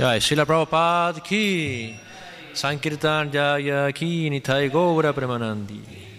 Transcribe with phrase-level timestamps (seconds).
[0.00, 1.94] Jai Srila Prabhupada ki,
[2.54, 6.09] Sankirtan Jaya ki, Nitai Gaura Premanandi.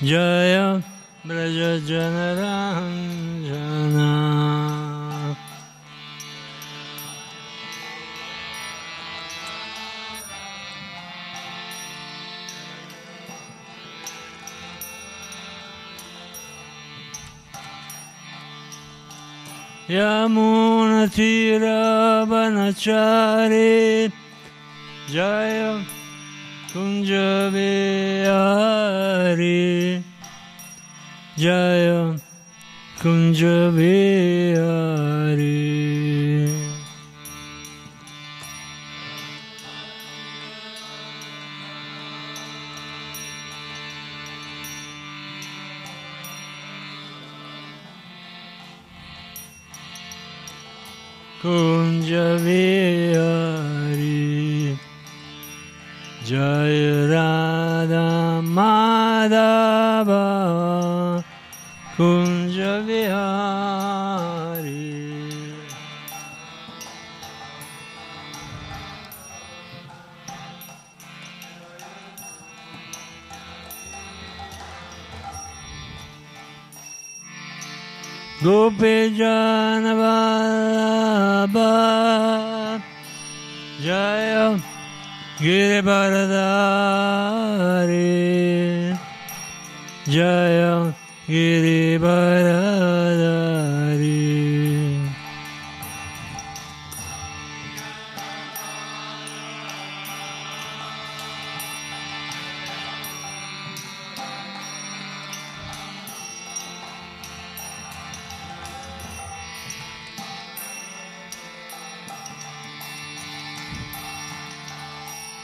[0.03, 0.83] nanda,
[1.25, 4.09] Braja Janaranjana.
[19.89, 22.25] Yamunatira
[25.13, 25.77] Jaya
[26.73, 28.33] Kunja Vihari
[31.37, 32.17] Jaya
[32.97, 35.62] Kunja Vihari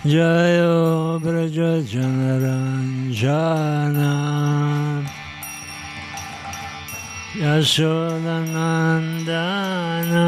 [0.03, 4.11] Jayo Braja Janaranjana
[7.39, 10.27] Yashodanandana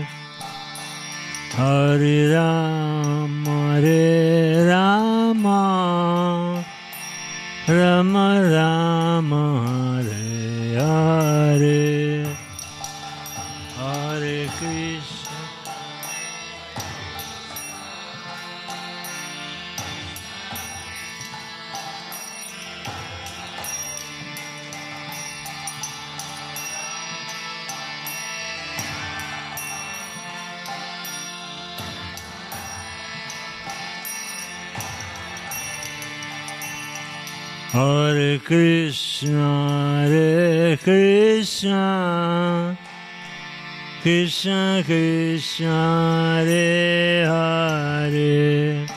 [44.41, 48.87] Krishna Krishna, Hare Hare,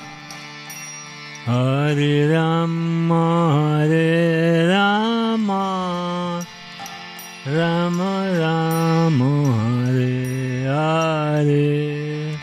[1.44, 6.46] Hare Rama, Hare Rama,
[7.44, 9.32] Rama Rama,
[9.84, 12.38] Hare Hare.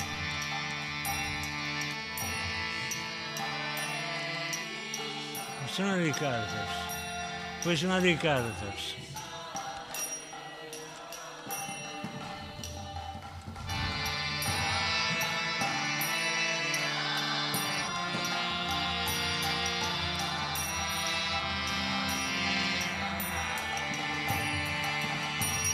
[5.65, 6.53] Sono Riccardo.
[7.63, 7.97] Poi sono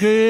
[0.00, 0.29] que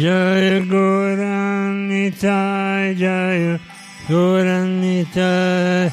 [0.00, 2.38] Jai Guranita,
[2.96, 3.60] Jai
[4.08, 5.92] Guranita,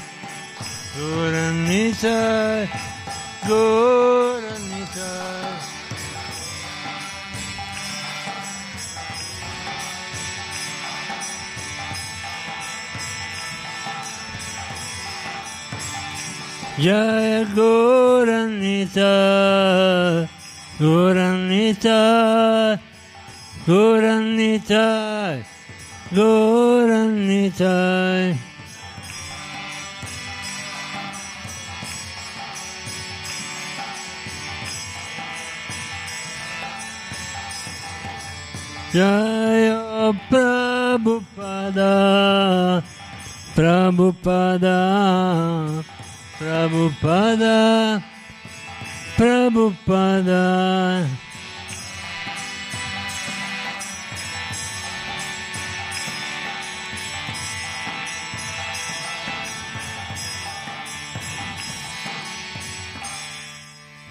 [0.96, 2.70] Guranita,
[3.44, 5.12] Guranita.
[16.78, 19.12] Jai Guranita,
[20.80, 22.17] Guranita.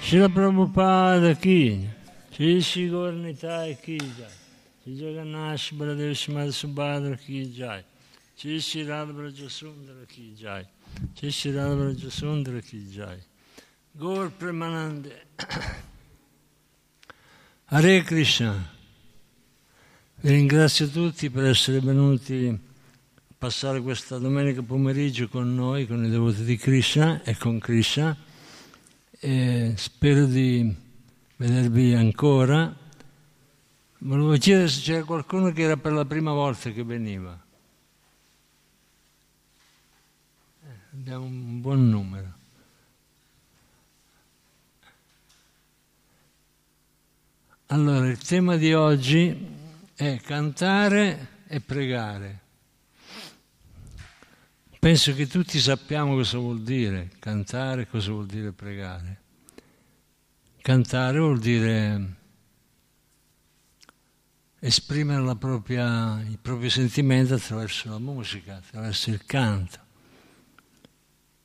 [0.06, 1.88] Srila Prabhupada ki,
[2.30, 4.30] Shri Shri Gornitai ki jai,
[4.84, 7.82] Shri Jagannath Baladev Srimad Subhadra ki jai,
[8.36, 10.64] Shri Shri Radha Sundara ki jai,
[11.16, 13.18] Shri Shri Radha Sundara ki jai.
[13.98, 15.10] Gaur Premanande.
[17.72, 18.64] Hare Krishna.
[20.20, 22.56] Vi ringrazio tutti per essere venuti a
[23.36, 28.16] passare questa domenica pomeriggio con noi, con i devoti di Krishna e con Krishna.
[29.28, 30.72] E spero di
[31.34, 32.72] vedervi ancora.
[33.98, 37.36] Volevo chiedere se c'era qualcuno che era per la prima volta che veniva.
[40.64, 42.32] Eh, abbiamo un buon numero.
[47.66, 49.36] Allora, il tema di oggi
[49.96, 52.45] è cantare e pregare.
[54.86, 59.20] Penso che tutti sappiamo cosa vuol dire cantare, cosa vuol dire pregare.
[60.62, 62.14] Cantare vuol dire
[64.60, 69.78] esprimere propria, i propri sentimenti attraverso la musica, attraverso il canto.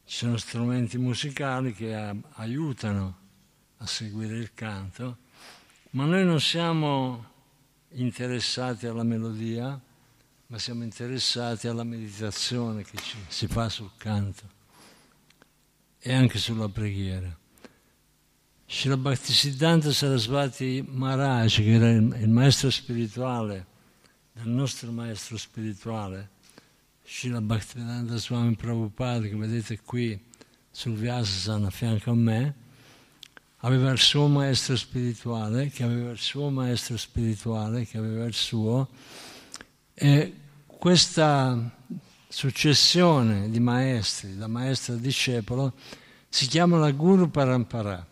[0.05, 3.17] Ci sono strumenti musicali che a, aiutano
[3.77, 5.17] a seguire il canto
[5.93, 7.25] ma noi non siamo
[7.93, 9.81] interessati alla melodia,
[10.51, 14.43] ma siamo interessati alla meditazione che ci, si fa sul canto
[15.97, 17.33] e anche sulla preghiera.
[18.67, 23.65] Srila Bhaktisiddhanta Sarasvati Maharaj, che era il, il maestro spirituale
[24.33, 26.31] del nostro maestro spirituale,
[27.05, 30.21] Srila Bhaktivedanta Swami Prabhupada, che vedete qui
[30.69, 32.55] sul Vyasasana a fianco a me,
[33.59, 38.89] aveva il suo maestro spirituale, che aveva il suo maestro spirituale, che aveva il suo,
[39.93, 40.35] e
[40.81, 41.77] questa
[42.27, 45.73] successione di maestri, da maestro a discepolo,
[46.27, 48.03] si chiama la Guru Parampara.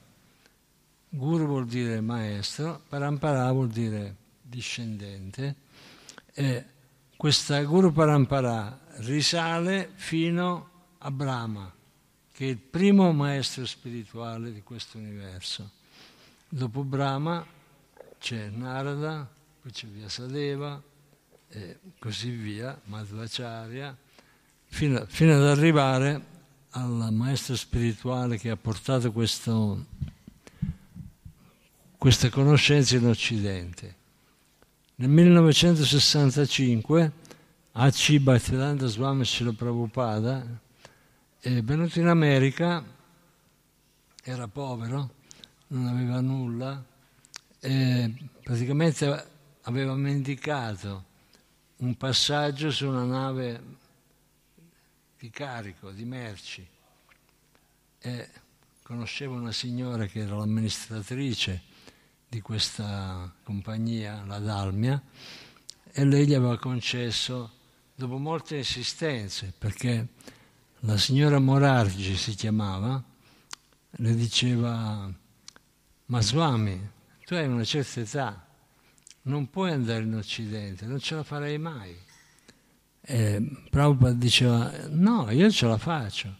[1.10, 5.56] Guru vuol dire maestro, Parampara vuol dire discendente,
[6.32, 6.66] e
[7.18, 11.74] questa Guru Parampara risale fino a Brahma
[12.32, 15.72] che è il primo maestro spirituale di questo universo.
[16.48, 17.44] Dopo Brahma
[18.20, 19.28] c'è Narada,
[19.60, 20.84] poi c'è Vyasadeva
[21.52, 23.98] e così via, Madhvacharya,
[24.66, 26.38] fino, fino ad arrivare
[26.72, 29.86] al maestro spirituale che ha portato questo,
[31.98, 33.96] questa conoscenza in Occidente.
[34.96, 37.12] Nel 1965
[37.72, 38.20] A.C.
[38.20, 40.46] Bhaktivedanta Swami Srila Prabhupada
[41.40, 42.84] è venuto in America,
[44.22, 45.16] era povero,
[45.68, 46.84] non aveva nulla,
[47.62, 49.26] e praticamente
[49.62, 51.08] aveva mendicato
[51.80, 53.62] un passaggio su una nave
[55.18, 56.68] di carico, di merci.
[58.02, 58.30] E
[58.84, 61.62] conosceva una signora che era l'amministratrice
[62.28, 65.02] di questa compagnia, la Dalmia,
[65.92, 67.52] e lei gli aveva concesso,
[67.96, 70.08] dopo molte insistenze, perché
[70.80, 73.04] la signora Morargi si chiamava,
[73.92, 75.12] le diceva,
[76.06, 76.90] ma Swami,
[77.26, 78.48] tu hai una certa età,
[79.30, 81.96] non puoi andare in Occidente, non ce la farei mai.
[83.02, 86.36] E Prabhupada diceva, no, io ce la faccio,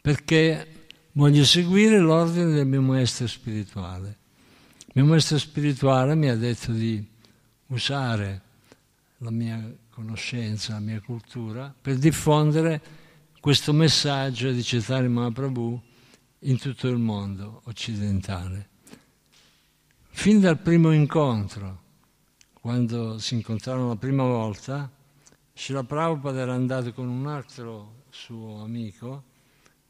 [0.00, 4.16] perché voglio seguire l'ordine del mio maestro spirituale.
[4.78, 7.06] Il mio maestro spirituale mi ha detto di
[7.68, 8.42] usare
[9.18, 12.80] la mia conoscenza, la mia cultura, per diffondere
[13.40, 15.80] questo messaggio di Chaitanya Mahaprabhu
[16.40, 18.68] in tutto il mondo occidentale.
[20.10, 21.81] Fin dal primo incontro,
[22.62, 24.88] quando si incontrarono la prima volta,
[25.52, 29.24] Srila Prabhupada era andato con un altro suo amico,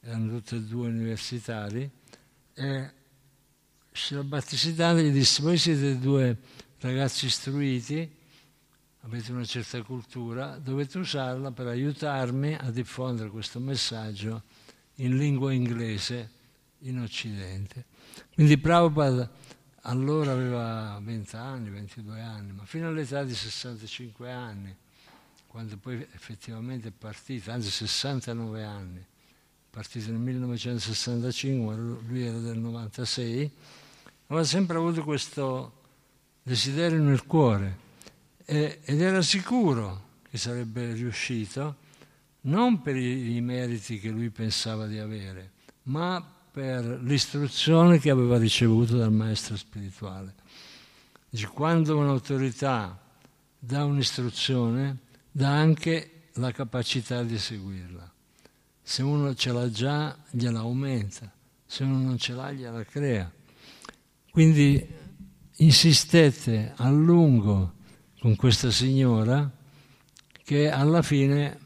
[0.00, 1.90] erano tutti e due universitari,
[2.54, 2.90] e
[3.92, 6.38] Srila Bhattisiddhanta gli disse, voi siete due
[6.78, 8.10] ragazzi istruiti,
[9.00, 14.44] avete una certa cultura, dovete usarla per aiutarmi a diffondere questo messaggio
[14.94, 16.30] in lingua inglese
[16.78, 17.84] in Occidente.
[18.32, 19.30] Quindi Prabhupada
[19.82, 24.76] allora aveva 20 anni, 22 anni, ma fino all'età di 65 anni,
[25.46, 29.04] quando poi effettivamente è partito, anzi 69 anni,
[29.70, 33.50] partito nel 1965, lui era del 96,
[34.28, 35.80] aveva sempre avuto questo
[36.42, 37.78] desiderio nel cuore
[38.44, 41.76] ed era sicuro che sarebbe riuscito,
[42.42, 45.52] non per i meriti che lui pensava di avere,
[45.84, 50.34] ma per l'istruzione che aveva ricevuto dal maestro spirituale.
[51.54, 53.00] Quando un'autorità
[53.58, 54.98] dà un'istruzione,
[55.30, 58.12] dà anche la capacità di seguirla.
[58.82, 61.32] Se uno ce l'ha già, gliela aumenta,
[61.64, 63.32] se uno non ce l'ha, gliela crea.
[64.30, 64.86] Quindi
[65.56, 67.76] insistette a lungo
[68.20, 69.50] con questa signora
[70.44, 71.58] che alla fine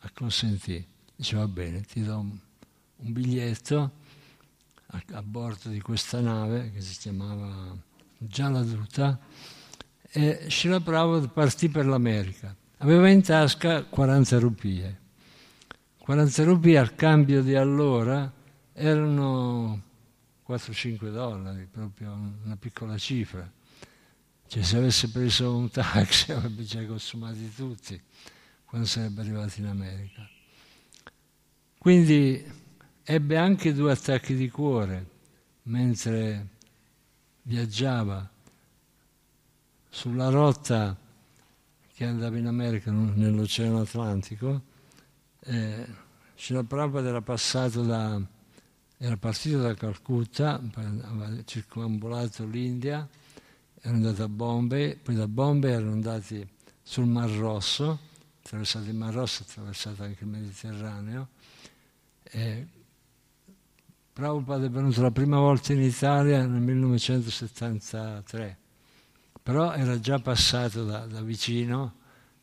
[0.00, 0.84] acconsentì.
[1.14, 4.04] Dice va bene, ti do un biglietto
[4.88, 7.76] a, a, bordo di questa nave che si chiamava
[8.18, 9.18] Jaladuta
[10.10, 12.54] e Srila Prabhupada partì per l'America.
[12.78, 15.00] Aveva in tasca 40 rupie.
[15.98, 18.32] 40 rupie al cambio di allora
[18.72, 19.82] erano
[20.48, 22.12] 4-5 dollari, proprio
[22.44, 23.50] una piccola cifra.
[24.46, 28.00] Cioè, se avesse preso un taxi avrebbe già consumati tutti
[28.64, 30.28] quando sarebbe arrivato in America.
[31.78, 32.44] Quindi
[33.08, 35.06] ebbe anche due attacchi di cuore
[35.64, 36.48] mentre
[37.42, 38.28] viaggiava
[39.88, 40.96] sulla rotta
[41.94, 44.60] che andava in America nell'Oceano Atlantico.
[45.40, 45.86] Eh,
[46.66, 48.20] Prabhupada era passato da,
[48.98, 53.08] era partito da Calcutta, aveva circombolato l'India
[53.80, 56.46] erano andati a Bombay, poi da Bombay erano andati
[56.82, 58.00] sul Mar Rosso,
[58.42, 61.28] attraversato il Mar Rosso, attraversato anche il Mediterraneo.
[62.24, 62.66] E
[64.16, 68.58] Prabhupada è venuto la prima volta in Italia nel 1973,
[69.42, 71.96] però era già passato da, da vicino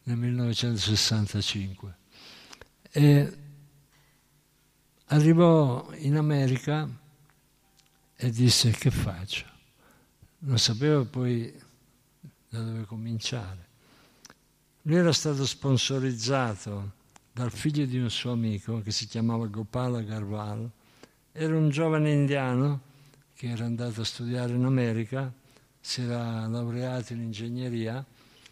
[0.03, 1.97] nel 1965.
[2.91, 3.37] E
[5.05, 6.87] arrivò in America
[8.17, 9.43] e disse che faccio?
[10.41, 11.51] non sapeva poi
[12.49, 13.67] da dove cominciare.
[14.83, 16.91] Lui era stato sponsorizzato
[17.31, 20.69] dal figlio di un suo amico che si chiamava Gopala Garwal,
[21.33, 22.81] era un giovane indiano
[23.33, 25.33] che era andato a studiare in America,
[25.79, 28.05] si era laureato in ingegneria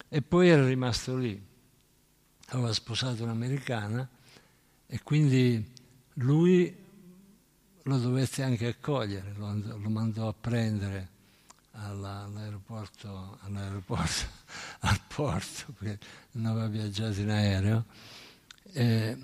[0.09, 1.39] e poi era rimasto lì.
[2.47, 4.07] Aveva sposato un'americana
[4.87, 5.63] e quindi
[6.15, 6.75] lui
[7.83, 11.09] lo dovette anche accogliere, lo, lo mandò a prendere
[11.73, 14.25] all'aeroporto, all'aeroporto,
[14.81, 15.99] al porto, perché
[16.31, 17.85] non aveva viaggiato in aereo,
[18.73, 19.17] e,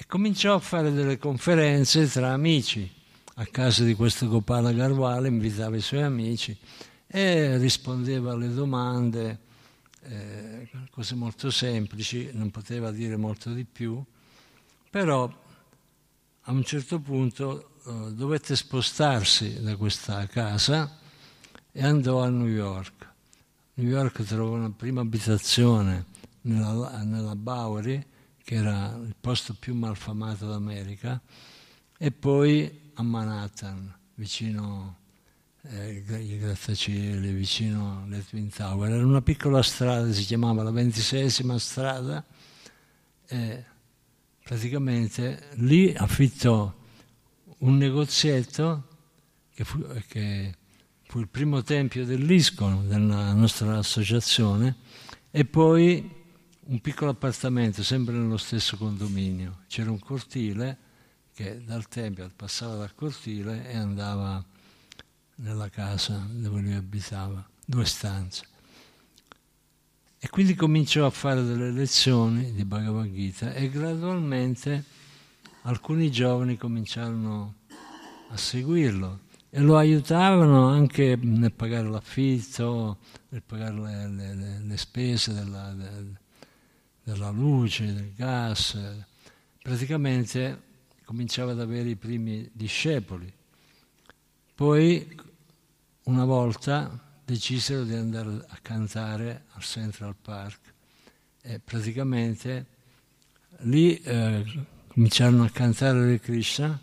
[0.00, 2.90] e, cominciò a fare delle conferenze tra amici
[3.34, 6.56] a casa di questo Gopala Garwale, invitava i suoi amici
[7.06, 9.38] e rispondeva alle domande,
[10.02, 14.02] eh, cose molto semplici, non poteva dire molto di più,
[14.88, 15.30] però
[16.42, 20.98] a un certo punto eh, dovette spostarsi da questa casa
[21.72, 23.08] e andò a New York.
[23.74, 26.06] New York trovò una prima abitazione
[26.42, 28.04] nella, nella Bowery,
[28.50, 31.20] che era il posto più malfamato d'America,
[31.96, 34.96] e poi a Manhattan, vicino
[35.62, 38.90] eh, ai grattacieli, vicino alle Twin Tower.
[38.90, 42.26] Era una piccola strada, si chiamava la ventisesima strada,
[43.28, 43.64] e
[44.42, 46.74] praticamente lì affittò
[47.58, 48.88] un negozietto
[49.54, 50.56] che, fu, che
[51.04, 54.74] fu il primo tempio dell'ISCON, della nostra associazione,
[55.30, 56.18] e poi
[56.66, 59.62] un piccolo appartamento, sempre nello stesso condominio.
[59.66, 60.78] C'era un cortile
[61.32, 64.44] che dal tempio passava dal cortile e andava
[65.36, 68.46] nella casa dove lui abitava, due stanze.
[70.18, 74.84] E quindi cominciò a fare delle lezioni di Bhagavad Gita e gradualmente
[75.62, 77.54] alcuni giovani cominciarono
[78.28, 82.98] a seguirlo e lo aiutavano anche nel pagare l'affitto,
[83.30, 86.19] nel pagare le, le, le spese della, de,
[87.10, 88.78] della, luce, del gas.
[89.60, 90.68] Praticamente
[91.04, 93.32] cominciava ad avere i primi discepoli.
[94.54, 95.20] Poi,
[96.04, 100.58] una volta, decisero di andare a cantare al Central Park
[101.42, 102.66] e praticamente
[103.60, 104.44] lì eh,
[104.88, 106.78] cominciarono a cantare Hare Krishna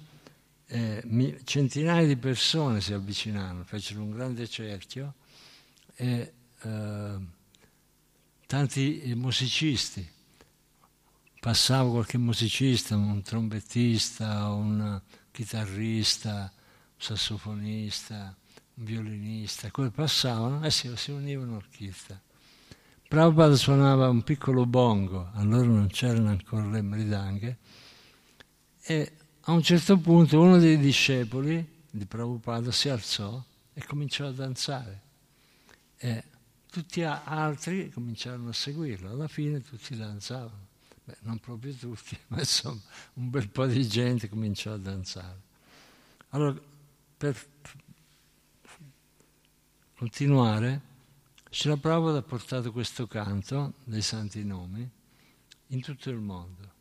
[0.66, 5.14] e centinaia di persone si avvicinarono, fecero un grande cerchio
[5.96, 7.16] e eh,
[8.46, 10.16] tanti musicisti.
[11.48, 15.00] Passava qualche musicista, un trombettista, un
[15.32, 18.36] chitarrista, un sassofonista,
[18.74, 22.22] un violinista, come passavano e si, si univano all'orchestra.
[23.08, 27.58] Prabhupada suonava un piccolo bongo, allora non c'erano ancora le meridanghe,
[28.82, 33.42] e a un certo punto uno dei discepoli di Prabhupada si alzò
[33.74, 35.02] e cominciò a danzare.
[35.96, 36.24] E
[36.70, 40.67] tutti altri cominciarono a seguirlo, alla fine tutti danzavano.
[41.08, 42.82] Beh, non proprio tutti, ma insomma
[43.14, 45.42] un bel po' di gente cominciò a danzare.
[46.32, 46.60] Allora,
[47.16, 47.48] per
[49.96, 50.82] continuare,
[51.50, 54.88] Srila Prabhupada ha portato questo canto dei santi nomi
[55.68, 56.74] in tutto il mondo.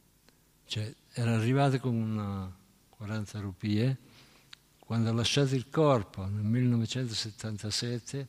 [0.66, 2.52] Cioè, era arrivato con una
[2.88, 3.96] 40 rupie,
[4.80, 8.28] quando ha lasciato il corpo nel 1977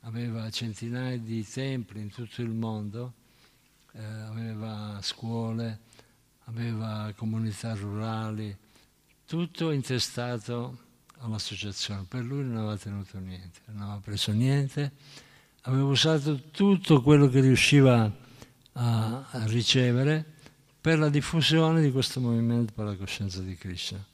[0.00, 3.12] aveva centinaia di templi in tutto il mondo,
[3.96, 5.80] eh, aveva scuole,
[6.44, 8.54] aveva comunità rurali,
[9.26, 10.78] tutto intestato
[11.18, 12.04] all'associazione.
[12.06, 14.92] Per lui non aveva tenuto niente, non aveva preso niente,
[15.62, 18.24] aveva usato tutto quello che riusciva
[18.72, 20.24] a, ricevere
[20.80, 24.04] per la diffusione di questo movimento per la coscienza di Krishna.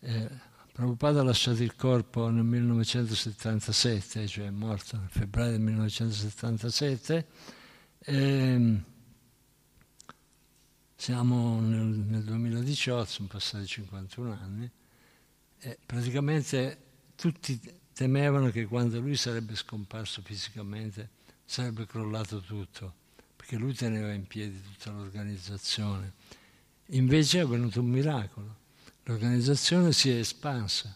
[0.00, 0.28] Eh,
[0.72, 7.26] Prabhupada ha lasciato il corpo nel 1977, cioè è morto nel febbraio del 1977.
[8.04, 8.84] E ehm,
[10.96, 14.70] siamo nel, nel 2018, sono passati 51 anni,
[15.58, 16.78] e praticamente
[17.14, 17.60] tutti
[17.92, 21.10] temevano che quando lui sarebbe scomparso fisicamente
[21.44, 22.94] sarebbe crollato tutto,
[23.36, 26.12] perché lui teneva in piedi tutta l'organizzazione.
[26.86, 28.60] Invece è avvenuto un miracolo
[29.04, 30.94] l'organizzazione si è espansa,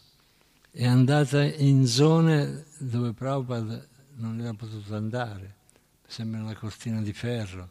[0.71, 3.85] è andata in zone dove Prabhupada
[4.17, 5.56] non era potuto andare,
[6.09, 7.69] esempio nella cortina di ferro,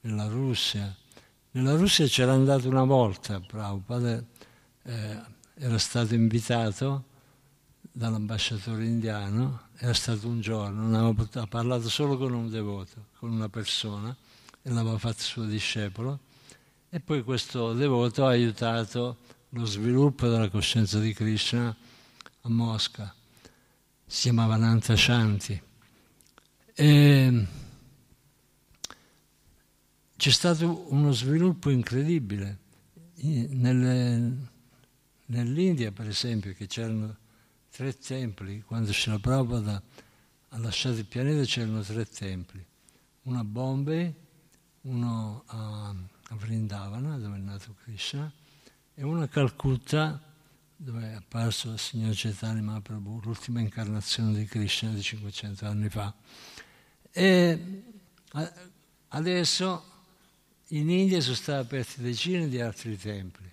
[0.00, 0.94] nella Russia.
[1.52, 4.22] Nella Russia c'era andato una volta Prabhupada,
[4.82, 5.20] eh,
[5.54, 7.04] era stato invitato
[7.80, 13.48] dall'ambasciatore indiano, era stato un giorno, potuto, ha parlato solo con un devoto, con una
[13.48, 14.14] persona,
[14.62, 16.20] e l'aveva fatto suo discepolo,
[16.90, 19.16] e poi questo devoto ha aiutato
[19.50, 21.74] lo sviluppo della coscienza di Krishna
[22.42, 23.14] a Mosca.
[24.04, 25.62] Si chiamava Nanta Shanti.
[30.16, 32.64] C'è stato uno sviluppo incredibile.
[33.18, 34.36] Nelle,
[35.26, 37.16] nell'India, per esempio, che c'erano
[37.70, 39.82] tre templi, quando Srila Prabhupada
[40.50, 42.64] ha lasciato il pianeta c'erano tre templi,
[43.22, 44.14] uno a Bombay,
[44.82, 45.94] uno a,
[46.30, 48.30] Vrindavana, dove è nato Krishna,
[48.94, 50.20] e uno a Calcutta,
[50.74, 56.14] dove è apparso il signor Chaitanya Mahaprabhu, l'ultima incarnazione di Krishna di 500 anni fa.
[57.12, 57.82] E
[59.08, 59.95] adesso
[60.68, 63.50] in India sono stati aperti decine di altri templi,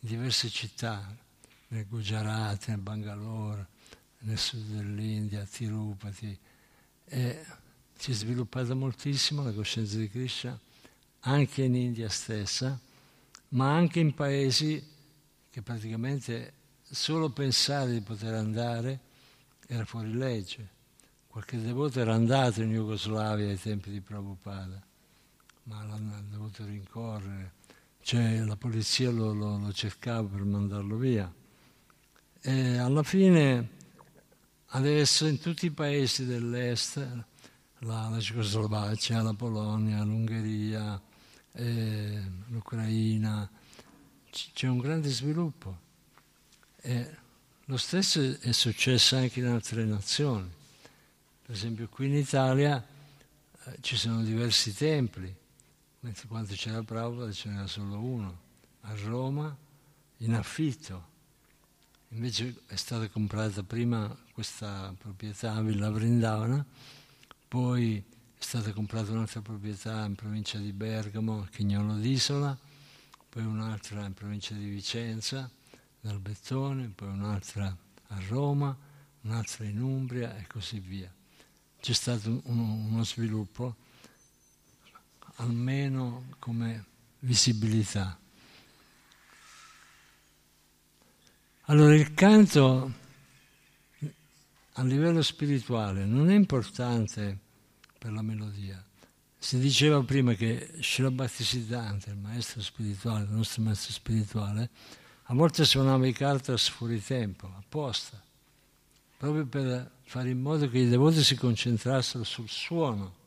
[0.00, 1.14] in diverse città,
[1.68, 3.66] nel Gujarat, nel Bangalore,
[4.20, 6.38] nel sud dell'India, a Tirupati.
[7.04, 7.44] E
[7.96, 10.58] si è sviluppata moltissimo la coscienza di Krishna,
[11.20, 12.78] anche in India stessa
[13.50, 14.84] ma anche in paesi
[15.50, 19.00] che praticamente solo pensare di poter andare
[19.66, 20.76] era fuori legge.
[21.26, 24.82] Qualche devoto era andato in Jugoslavia ai tempi di Prabhupada,
[25.68, 27.52] ma l'hanno dovuto rincorrere.
[28.00, 31.32] Cioè la polizia lo, lo, lo cercava per mandarlo via.
[32.40, 33.68] E alla fine,
[34.68, 36.96] adesso in tutti i paesi dell'est,
[37.80, 41.00] la, la Cecoslovacchia, la Polonia, l'Ungheria,
[41.52, 43.48] eh, l'Ucraina,
[44.30, 45.86] c'è un grande sviluppo.
[46.80, 47.16] E
[47.66, 50.48] lo stesso è successo anche in altre nazioni.
[51.42, 52.82] Per esempio qui in Italia
[53.64, 55.34] eh, ci sono diversi templi,
[56.00, 58.38] mentre quando c'era Prabhupada ce n'era solo uno,
[58.82, 59.56] a Roma
[60.18, 61.16] in affitto.
[62.10, 66.64] Invece è stata comprata prima questa proprietà a Villa Vrindavana,
[67.48, 72.56] poi è stata comprata un'altra proprietà in provincia di Bergamo, a Chignolo d'Isola,
[73.28, 75.50] poi un'altra in provincia di Vicenza,
[76.00, 77.76] dal Bettone, poi un'altra
[78.10, 78.74] a Roma,
[79.22, 81.12] un'altra in Umbria e così via.
[81.80, 83.76] C'è stato uno, uno sviluppo,
[85.38, 86.84] almeno come
[87.20, 88.18] visibilità.
[91.62, 92.92] Allora il canto
[94.72, 97.36] a livello spirituale non è importante
[97.98, 98.82] per la melodia.
[99.36, 104.70] Si diceva prima che Srila Bhaktisiddhanta, il maestro spirituale, il nostro maestro spirituale,
[105.24, 108.20] a volte suonava i kartas fuori tempo, apposta,
[109.16, 113.17] proprio per fare in modo che i devoti si concentrassero sul suono,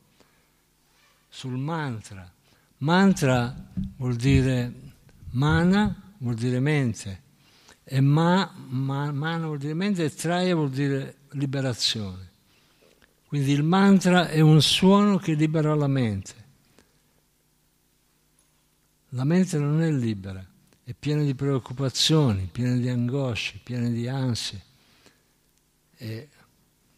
[1.32, 2.30] sul mantra.
[2.78, 3.54] Mantra
[3.96, 4.70] vuol dire
[5.30, 7.22] mana, vuol dire mente,
[7.84, 12.30] e ma, ma, mana vuol dire mente e traya vuol dire liberazione.
[13.26, 16.34] Quindi il mantra è un suono che libera la mente.
[19.10, 20.46] La mente non è libera,
[20.84, 24.62] è piena di preoccupazioni, piena di angosce, piena di ansie.
[25.96, 26.28] E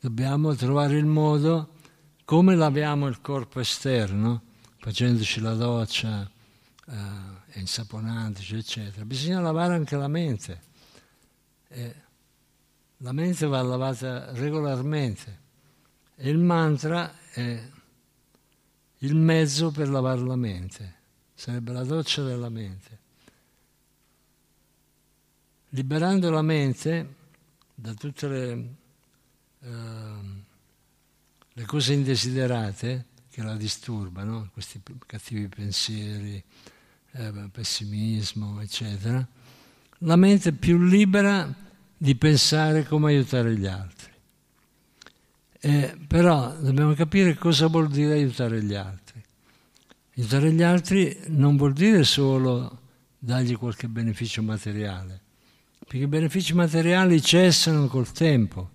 [0.01, 1.74] dobbiamo trovare il modo,
[2.25, 4.43] come laviamo il corpo esterno,
[4.79, 6.31] facendoci la doccia,
[6.87, 10.61] eh, insaponandoci, eccetera, bisogna lavare anche la mente.
[11.69, 11.95] E
[12.99, 15.43] la mente va lavata regolarmente
[16.17, 17.71] e il mantra è
[18.99, 20.95] il mezzo per lavare la mente,
[21.35, 22.99] sarebbe la doccia della mente.
[25.71, 27.15] Liberando la mente
[27.75, 28.75] da tutte le,
[29.59, 30.44] uh,
[31.57, 36.43] le cose indesiderate che la disturbano, questi cattivi pensieri,
[37.13, 39.27] eh, pessimismo, eccetera,
[39.99, 41.53] la mente è più libera
[41.97, 44.13] di pensare come aiutare gli altri.
[45.61, 49.23] Eh, però dobbiamo capire cosa vuol dire aiutare gli altri.
[50.17, 52.81] Aiutare gli altri non vuol dire solo
[53.19, 55.21] dargli qualche beneficio materiale,
[55.79, 58.71] perché i benefici materiali cessano col tempo,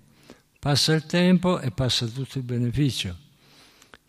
[0.60, 3.16] passa il tempo e passa tutto il beneficio.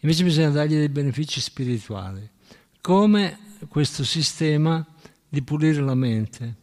[0.00, 2.28] Invece bisogna dargli dei benefici spirituali,
[2.80, 4.84] come questo sistema
[5.28, 6.56] di pulire la mente.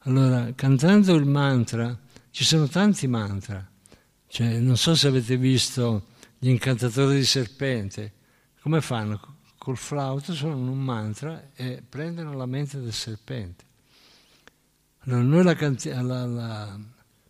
[0.00, 1.98] Allora, cantando il mantra,
[2.30, 3.68] ci sono tanti mantra,
[4.28, 6.08] cioè, non so se avete visto
[6.38, 8.12] gli incantatori di serpente,
[8.60, 9.34] come fanno?
[9.56, 13.64] Col flauto suonano un mantra e prendono la mente del serpente.
[15.00, 16.78] Allora, noi la la, la,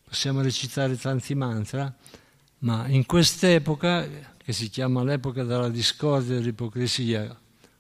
[0.09, 1.93] possiamo recitare tanti mantra,
[2.59, 7.37] ma in quest'epoca, che si chiama l'epoca della discordia e dell'ipocrisia,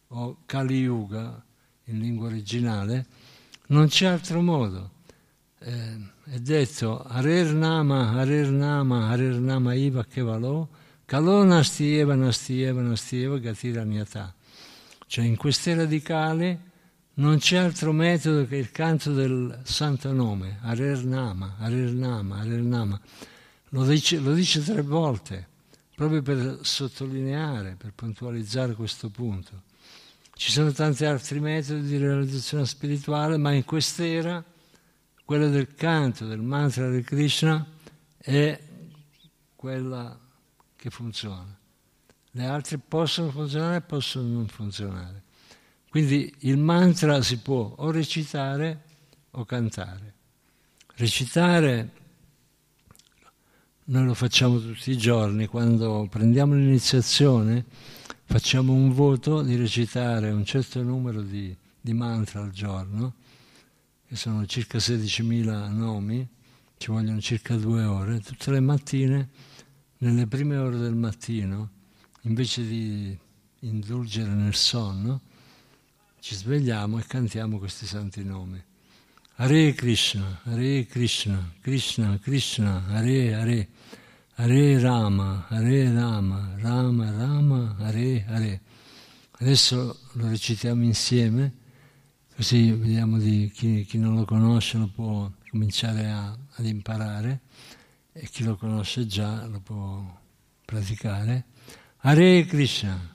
[0.08, 1.40] o Kali Yuga
[1.84, 3.06] in lingua originale,
[3.68, 4.90] non c'è altro modo.
[5.60, 10.68] Eh, è detto Harer Nama, Harer Nama, Harer Nama Iva Kevalo,
[11.04, 14.35] Kalo Nastieva, Nastieva, Nastieva, Gatira Nyata.
[15.06, 16.58] Cioè in queste radicali
[17.19, 22.60] non c'è altro metodo che il canto del santo nome, Harer Nama, Harer Nama, Harer
[22.60, 23.00] Nama.
[23.71, 25.48] Lo dice, lo dice tre volte,
[25.94, 29.62] proprio per sottolineare, per puntualizzare questo punto.
[30.35, 34.44] Ci sono tanti altri metodi di realizzazione spirituale, ma in quest'era
[35.25, 37.67] quella del canto, del mantra di Krishna,
[38.19, 38.60] è
[39.56, 40.19] quella
[40.77, 41.58] che funziona.
[42.33, 45.25] Le altre possono funzionare e possono non funzionare.
[45.97, 48.83] Quindi il mantra si può o recitare
[49.31, 50.13] o cantare.
[50.97, 51.90] Recitare
[53.85, 57.65] noi lo facciamo tutti i giorni, quando prendiamo l'iniziazione
[58.25, 63.15] facciamo un voto di recitare un certo numero di, di mantra al giorno
[64.07, 66.29] che sono circa 16.000 nomi,
[66.77, 69.31] ci vogliono circa due ore, tutte le mattine,
[70.01, 71.71] nelle prime ore del mattino,
[72.25, 73.19] invece di
[73.61, 75.23] indulgere nel sonno,
[76.27, 78.60] ci svegliamo e cantiamo questi santi nomi.
[79.37, 83.68] Hare Krishna, Hare Krishna, Krishna, Krishna, Hare Hare,
[84.35, 88.60] Hare Rama, Hare Rama, Rama Rama, Hare Hare.
[89.38, 91.52] Adesso lo recitiamo insieme
[92.35, 97.42] Così vediamo di chi, chi non lo conosce lo può cominciare a, ad imparare
[98.12, 100.02] e chi lo conosce già lo può
[100.64, 101.44] praticare.
[101.98, 103.14] Hare Krishna.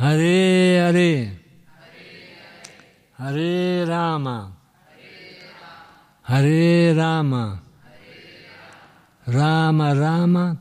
[0.00, 1.44] Hare Hare,
[3.16, 4.56] Hare Rama,
[6.22, 7.62] Hare Rama,
[9.24, 10.56] Rama Rama,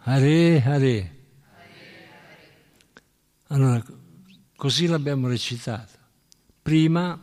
[0.00, 1.16] Hare Hare.
[3.46, 3.80] Allora,
[4.56, 5.92] così l'abbiamo recitato.
[6.60, 7.20] Prima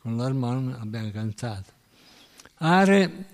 [0.00, 1.72] con l'armonia abbiamo cantato.
[2.56, 3.26] Are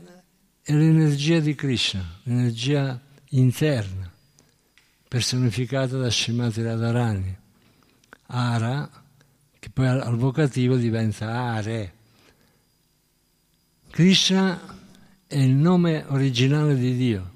[0.62, 3.00] è l'energia di Krishna, l'energia
[3.30, 4.14] interna,
[5.15, 7.39] personificata da Srimati Radharani.
[8.27, 8.91] Ara,
[9.61, 11.95] che poi al vocativo diventa Are.
[13.91, 14.61] Krishna
[15.29, 17.33] è il nome originale di Dio.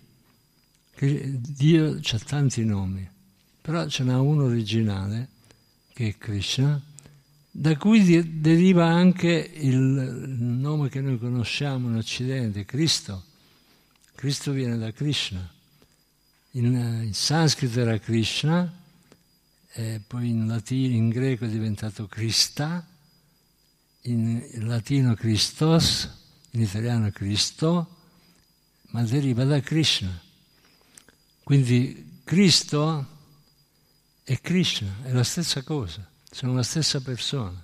[0.99, 3.09] Dio ha tanti nomi,
[3.61, 5.29] però ce n'ha uno originale,
[5.93, 6.83] che è Krishna,
[7.49, 13.23] da cui deriva anche il nome che noi conosciamo in Occidente, Cristo.
[14.17, 15.49] Cristo viene da Krishna.
[16.53, 16.65] In,
[17.05, 18.73] in sanscrito era Krishna,
[19.73, 22.87] eh, poi in, latino, in greco è diventato Krista,
[24.03, 26.09] in, in latino Christos,
[26.53, 27.97] in italiano Cristo,
[28.91, 30.21] ma deriva da Krishna.
[31.43, 33.07] Quindi Cristo
[34.23, 37.63] è Krishna, è la stessa cosa, sono la stessa persona.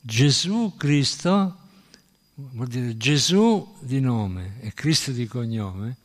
[0.00, 1.58] Gesù Cristo
[2.34, 5.96] vuol dire Gesù di nome e Cristo di cognome,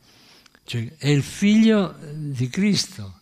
[0.66, 3.20] cioè è il figlio di Cristo.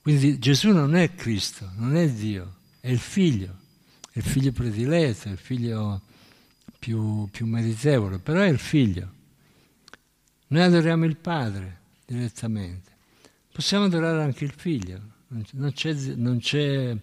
[0.00, 3.58] Quindi Gesù non è Cristo, non è Dio, è il figlio,
[4.10, 6.00] è il figlio prediletto, è il figlio
[6.78, 9.12] più, più meritevole, però è il figlio.
[10.46, 12.90] Noi adoriamo il Padre direttamente,
[13.52, 16.96] possiamo adorare anche il Figlio, non c'è, non c'è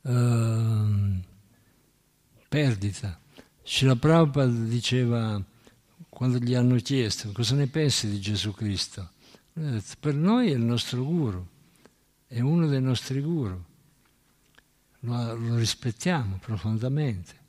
[0.00, 1.20] uh,
[2.48, 3.20] perdita.
[3.62, 5.40] Srila Prabhupada diceva,
[6.14, 9.10] quando gli hanno chiesto cosa ne pensi di Gesù Cristo,
[9.52, 11.44] detto, per noi è il nostro guru,
[12.28, 13.60] è uno dei nostri guru,
[15.00, 17.42] lo, lo rispettiamo profondamente.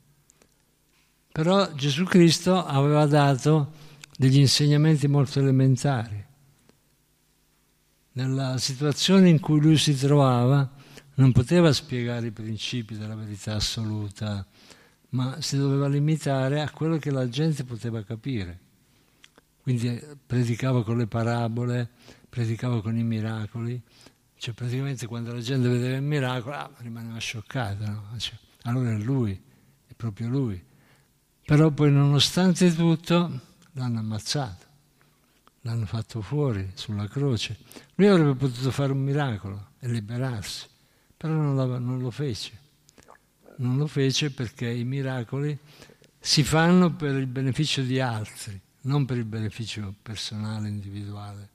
[1.31, 3.71] Però Gesù Cristo aveva dato
[4.17, 6.23] degli insegnamenti molto elementari.
[8.13, 10.67] Nella situazione in cui lui si trovava
[11.15, 14.43] non poteva spiegare i principi della verità assoluta,
[15.15, 18.59] ma si doveva limitare a quello che la gente poteva capire.
[19.61, 21.89] Quindi eh, predicava con le parabole,
[22.29, 23.81] predicava con i miracoli,
[24.37, 28.19] cioè praticamente quando la gente vedeva il miracolo ah, rimaneva scioccata, no?
[28.19, 29.41] cioè, allora è lui,
[29.87, 30.61] è proprio lui.
[31.45, 33.39] Però poi nonostante tutto
[33.71, 34.65] l'hanno ammazzato,
[35.61, 37.57] l'hanno fatto fuori sulla croce.
[37.95, 40.67] Lui avrebbe potuto fare un miracolo e liberarsi,
[41.15, 42.63] però non, non lo fece.
[43.57, 45.57] Non lo fece perché i miracoli
[46.19, 51.49] si fanno per il beneficio di altri, non per il beneficio personale, individuale.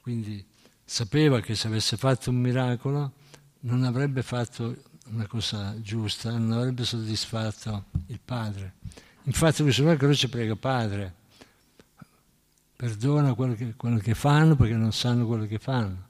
[0.00, 0.44] Quindi
[0.84, 3.12] sapeva che se avesse fatto un miracolo
[3.60, 4.76] non avrebbe fatto
[5.10, 8.74] una cosa giusta, non avrebbe soddisfatto il Padre.
[9.24, 11.14] Infatti lui sulla croce prega Padre,
[12.76, 16.06] perdona quello che, quello che fanno perché non sanno quello che fanno.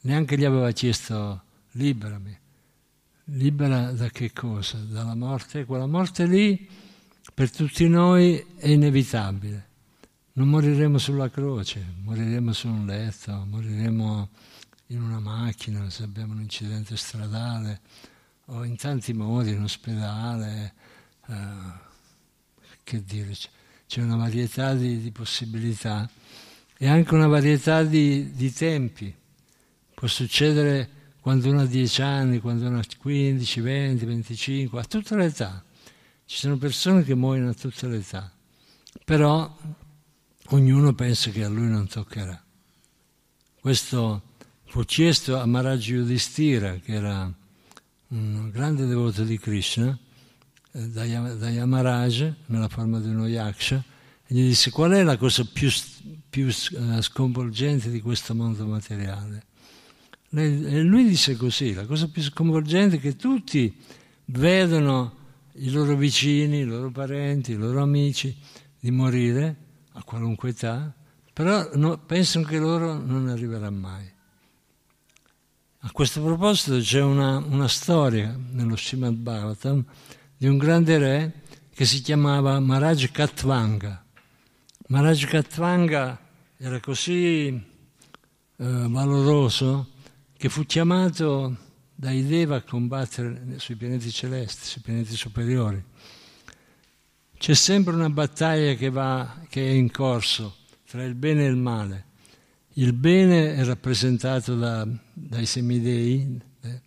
[0.00, 2.38] Neanche gli aveva chiesto liberami.
[3.34, 4.76] Libera da che cosa?
[4.76, 5.64] Dalla morte?
[5.64, 6.68] Quella morte lì
[7.32, 9.68] per tutti noi è inevitabile.
[10.34, 14.28] Non moriremo sulla croce, moriremo su un letto, moriremo
[14.88, 17.80] in una macchina se abbiamo un incidente stradale
[18.46, 20.74] o in tanti modi, in ospedale,
[21.28, 21.34] uh,
[22.84, 23.34] che dire
[23.86, 26.08] c'è una varietà di, di possibilità
[26.76, 29.14] e anche una varietà di, di, tempi.
[29.94, 35.14] Può succedere quando uno ha 10 anni, quando uno ha 15, 20, 25, a tutte
[35.14, 35.64] le età.
[36.24, 38.28] Ci sono persone che muoiono a tutte le età,
[39.04, 39.56] però
[40.48, 42.42] ognuno pensa che a lui non toccherà.
[43.60, 44.22] Questo
[44.64, 47.32] fu chiesto a Maharaj Yudhishthira, che era
[48.08, 49.96] un grande devoto di Krishna,
[50.72, 53.76] da, da Yamaraj nella forma di uno yaksha
[54.26, 55.70] e gli disse qual è la cosa più,
[56.28, 59.50] più uh, sconvolgente di questo mondo materiale.
[60.34, 63.74] Lui disse così, la cosa più sconvolgente è che tutti
[64.26, 65.20] vedono
[65.56, 68.34] i loro vicini, i loro parenti, i loro amici
[68.80, 69.56] di morire
[69.92, 70.94] a qualunque età,
[71.34, 74.10] però no, pensano che loro non arriverà mai.
[75.80, 79.84] A questo proposito c'è una, una storia nello Srimad Bhagavatam
[80.38, 81.32] di un grande re
[81.74, 84.02] che si chiamava Maharaj Katvanga.
[84.86, 86.18] Maharaj Katvanga
[86.56, 87.62] era così eh,
[88.56, 89.91] valoroso
[90.42, 91.56] che fu chiamato
[91.94, 95.80] dai Deva a combattere sui pianeti celesti, sui pianeti superiori.
[97.38, 101.54] C'è sempre una battaglia che, va, che è in corso tra il bene e il
[101.54, 102.06] male.
[102.72, 106.80] Il bene è rappresentato da, dai semidei, eh,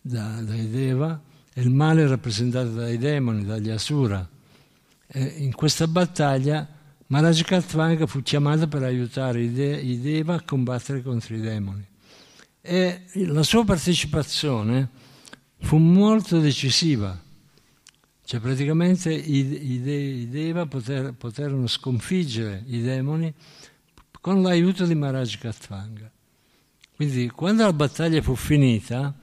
[0.00, 1.22] da, dai Deva,
[1.54, 4.28] e il male è rappresentato dai demoni, dagli Asura.
[5.06, 6.66] E in questa battaglia
[7.06, 11.87] Maharaj Katvanga fu chiamato per aiutare i, de- i Deva a combattere contro i demoni.
[12.70, 14.90] E la sua partecipazione
[15.60, 17.18] fu molto decisiva.
[18.22, 19.38] Cioè praticamente i,
[19.72, 23.32] i, i Deva poter, poterono sconfiggere i demoni
[24.20, 26.12] con l'aiuto di Maharaj Katvanga.
[26.94, 29.14] Quindi quando la battaglia fu finita,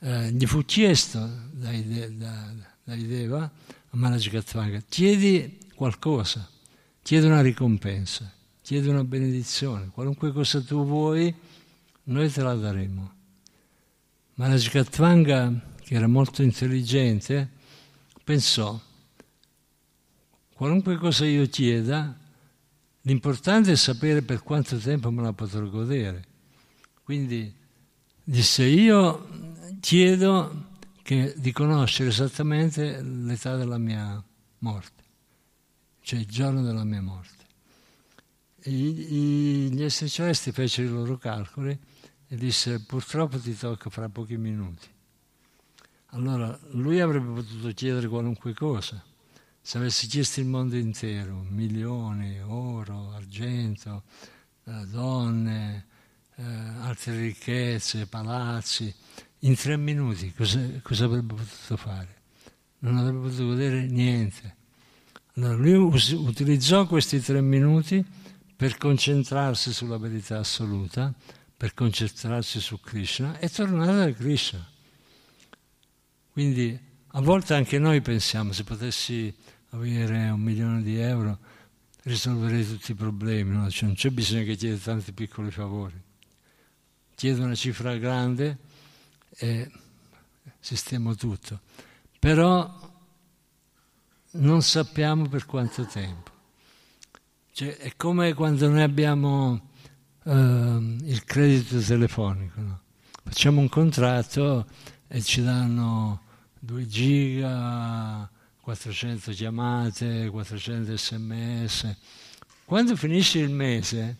[0.00, 2.52] eh, gli fu chiesto dai, da,
[2.82, 6.50] dai Deva a Maharaj Katvanga, chiedi qualcosa,
[7.02, 8.28] chiedi una ricompensa,
[8.62, 11.32] chiedi una benedizione, qualunque cosa tu vuoi,
[12.04, 13.12] noi te la daremo.
[14.34, 17.48] Maharaj Katvanga, che era molto intelligente,
[18.24, 18.78] pensò,
[20.52, 22.18] qualunque cosa io chieda,
[23.02, 26.24] l'importante è sapere per quanto tempo me la potrò godere.
[27.02, 27.54] Quindi
[28.22, 29.28] disse, io
[29.80, 34.22] chiedo che, di conoscere esattamente l'età della mia
[34.58, 35.04] morte,
[36.00, 37.32] cioè il giorno della mia morte.
[38.64, 41.78] I, i, gli esseri celesti fecero i loro calcoli
[42.28, 44.88] e disse, purtroppo ti tocca fra pochi minuti.
[46.08, 49.02] Allora, lui avrebbe potuto chiedere qualunque cosa.
[49.60, 54.02] Se avessi chiesto il mondo intero, milioni, oro, argento,
[54.64, 55.86] eh, donne,
[56.36, 58.94] eh, altre ricchezze, palazzi,
[59.40, 62.22] in tre minuti cosa, cosa avrebbe potuto fare?
[62.80, 64.56] Non avrebbe potuto vedere niente.
[65.34, 68.04] Allora lui us- utilizzò questi tre minuti
[68.54, 71.12] per concentrarsi sulla verità assoluta,
[71.64, 74.68] per concentrarsi su Krishna e tornare da Krishna.
[76.30, 79.34] Quindi a volte anche noi pensiamo, se potessi
[79.70, 81.38] avere un milione di euro,
[82.02, 83.70] risolverei tutti i problemi, no?
[83.70, 85.98] cioè, non c'è bisogno che chieda tanti piccoli favori.
[87.14, 88.58] Chiedo una cifra grande
[89.30, 89.70] e
[90.60, 91.60] sistemo tutto.
[92.18, 92.92] Però
[94.32, 96.30] non sappiamo per quanto tempo.
[97.52, 99.72] Cioè, è come quando noi abbiamo
[100.24, 102.60] uh, il credito telefonico.
[102.60, 102.80] No?
[103.22, 104.66] Facciamo un contratto
[105.08, 106.20] e ci danno
[106.60, 108.28] 2 giga,
[108.60, 111.96] 400 chiamate, 400 sms.
[112.64, 114.16] Quando finisce il mese,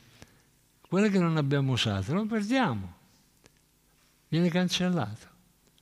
[0.88, 2.94] quello che non abbiamo usato lo perdiamo,
[4.28, 5.32] viene cancellato.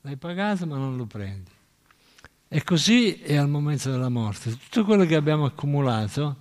[0.03, 1.51] L'hai pagato ma non lo prendi.
[2.49, 4.57] E così è al momento della morte.
[4.57, 6.37] Tutto quello che abbiamo accumulato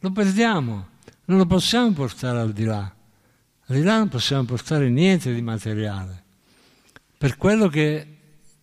[0.00, 0.88] lo perdiamo,
[1.26, 2.95] non lo possiamo portare al di là.
[3.68, 6.22] Di là non possiamo portare niente di materiale.
[7.18, 8.06] Per quello che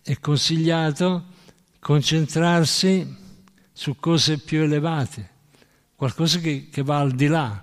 [0.02, 1.26] è consigliato
[1.78, 3.14] concentrarsi
[3.70, 5.30] su cose più elevate,
[5.94, 7.62] qualcosa che, che va al di là,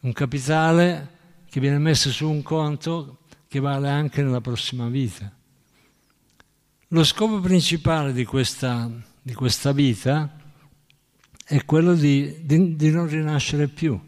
[0.00, 1.18] un capitale
[1.50, 5.30] che viene messo su un conto che vale anche nella prossima vita.
[6.88, 10.34] Lo scopo principale di questa, di questa vita
[11.44, 14.00] è quello di, di, di non rinascere più.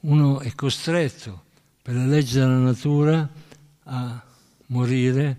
[0.00, 1.44] Uno è costretto
[1.82, 3.28] per le leggi della natura
[3.84, 4.22] a
[4.66, 5.38] morire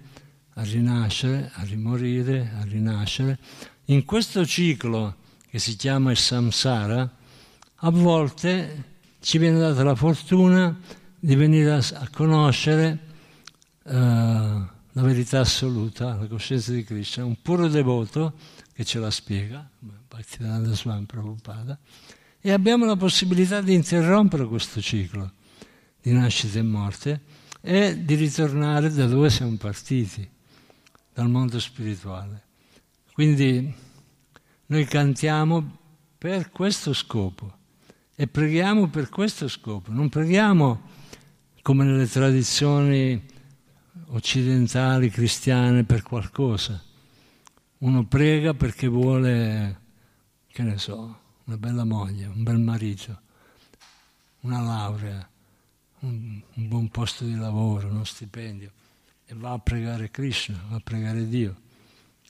[0.53, 3.39] a rinascere, a rimorire, a rinascere.
[3.85, 5.15] In questo ciclo
[5.49, 7.09] che si chiama il samsara,
[7.75, 8.83] a volte
[9.19, 10.77] ci viene data la fortuna
[11.19, 12.99] di venire a, conoscere
[13.83, 18.33] uh, la verità assoluta, la coscienza di Krishna, un puro devoto
[18.73, 19.67] che ce la spiega,
[20.07, 21.77] Bhaktivedanta Swami Prabhupada,
[22.41, 25.33] e abbiamo la possibilità di interrompere questo ciclo
[26.01, 27.21] di nascita e morte
[27.61, 30.27] e di ritornare da dove siamo partiti
[31.13, 32.43] dal mondo spirituale.
[33.13, 33.71] Quindi
[34.65, 35.77] noi cantiamo
[36.17, 37.59] per questo scopo
[38.15, 40.89] e preghiamo per questo scopo, non preghiamo
[41.61, 43.23] come nelle tradizioni
[44.07, 46.81] occidentali cristiane per qualcosa.
[47.79, 49.79] Uno prega perché vuole,
[50.47, 53.21] che ne so, una bella moglie, un bel marito,
[54.41, 55.29] una laurea,
[55.99, 58.71] un, un buon posto di lavoro, uno stipendio
[59.25, 61.55] e va a pregare Krishna, va a pregare Dio.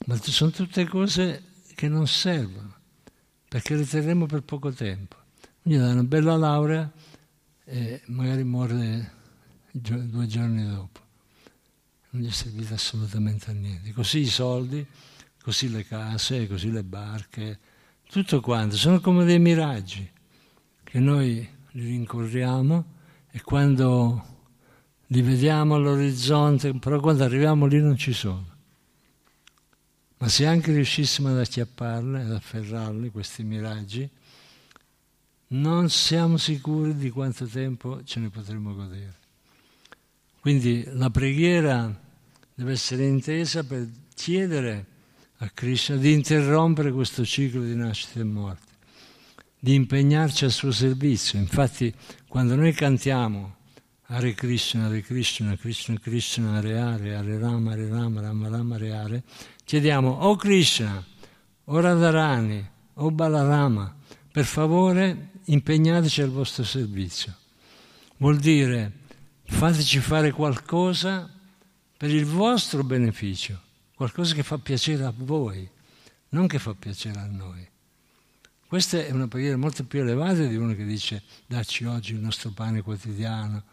[0.06, 1.44] Ma sono tutte cose
[1.74, 2.76] che non servono,
[3.48, 5.16] perché le terremo per poco tempo.
[5.64, 6.92] Gli dà una bella laurea
[7.64, 9.14] e magari muore
[9.72, 11.00] due giorni dopo.
[12.12, 13.94] Non gli è servito assolutamente a niente.
[13.94, 14.86] Così i soldi,
[15.42, 17.60] così le case, così le barche,
[18.12, 20.08] tutto quanto, sono come dei miraggi
[20.84, 22.86] che noi li rincorriamo
[23.32, 24.26] e quando
[25.08, 28.46] li vediamo all'orizzonte, però quando arriviamo lì non ci sono.
[30.18, 34.08] Ma se anche riuscissimo ad acchiapparli, ad afferrarli, questi miraggi,
[35.48, 39.16] non siamo sicuri di quanto tempo ce ne potremo godere.
[40.42, 41.98] Quindi la preghiera
[42.54, 44.86] deve essere intesa per chiedere
[45.44, 48.72] a Krishna di interrompere questo ciclo di nascita e morte,
[49.58, 51.40] di impegnarci al suo servizio.
[51.40, 51.92] Infatti
[52.28, 53.56] quando noi cantiamo
[54.06, 58.94] Hare Krishna, Hare Krishna, Krishna Krishna, Hare Hare, Hare Rama, Hare Rama, Rama Rama, Hare
[58.94, 59.24] Hare,
[59.64, 61.04] chiediamo o Krishna,
[61.64, 63.96] o Radharani, o Balarama,
[64.32, 67.36] per favore impegnateci al vostro servizio.
[68.18, 68.92] Vuol dire
[69.46, 71.28] fateci fare qualcosa
[71.98, 73.60] per il vostro beneficio,
[74.02, 75.70] qualcosa che fa piacere a voi,
[76.30, 77.70] non che fa piacere a noi.
[78.66, 82.50] Questa è una preghiera molto più elevata di uno che dice dacci oggi il nostro
[82.50, 83.64] pane quotidiano,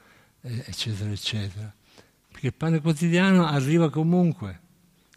[0.43, 1.75] eccetera, eccetera.
[2.31, 4.61] Perché il pane quotidiano arriva comunque,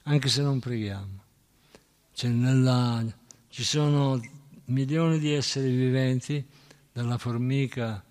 [0.03, 1.23] anche se non preghiamo.
[2.13, 3.03] Cioè nella,
[3.49, 4.17] ci sono
[4.67, 6.47] milioni di esseri viventi,
[6.93, 8.01] dalla formica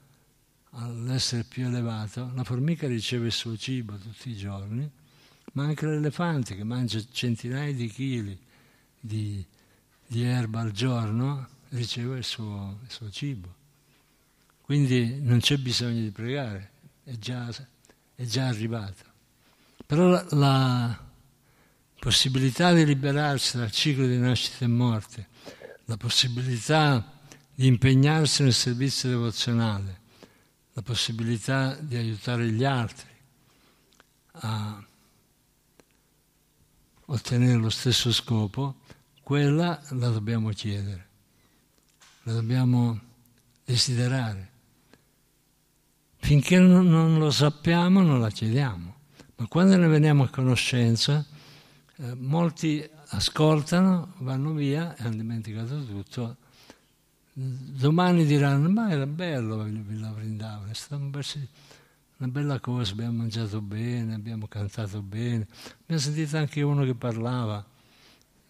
[0.73, 4.99] all'essere più elevato, la formica riceve il suo cibo tutti i giorni,
[5.53, 8.39] ma anche l'elefante che mangia centinaia di chili
[9.01, 9.45] di,
[10.07, 13.55] di erba al giorno riceve il suo, il suo, cibo.
[14.63, 16.71] Quindi non c'è bisogno di pregare,
[17.05, 17.49] è già,
[18.15, 19.05] è già arrivato.
[19.87, 21.09] Però la, la
[21.99, 25.29] possibilità di liberarsi dal ciclo di nascita e morte,
[25.87, 27.19] la possibilità
[27.53, 30.01] di impegnarsi nel servizio devozionale,
[30.73, 33.09] la possibilità di aiutare gli altri
[34.33, 34.85] a
[37.13, 38.77] ottenere lo stesso scopo,
[39.23, 41.09] quella la dobbiamo chiedere,
[42.23, 42.99] la dobbiamo
[43.65, 44.49] desiderare.
[46.17, 48.95] Finché non, lo sappiamo non la chiediamo,
[49.37, 51.25] ma quando ne veniamo a conoscenza,
[51.97, 56.37] eh, molti ascoltano, vanno via e hanno dimenticato tutto
[57.33, 61.03] domani diranno ma era bello Villa Vrindavana, è stata
[62.21, 65.47] una bella cosa, abbiamo mangiato bene, abbiamo cantato bene,
[65.83, 67.65] abbiamo sentito anche uno che parlava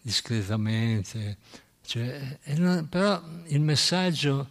[0.01, 1.37] discretamente,
[1.85, 4.49] cioè, non, però il messaggio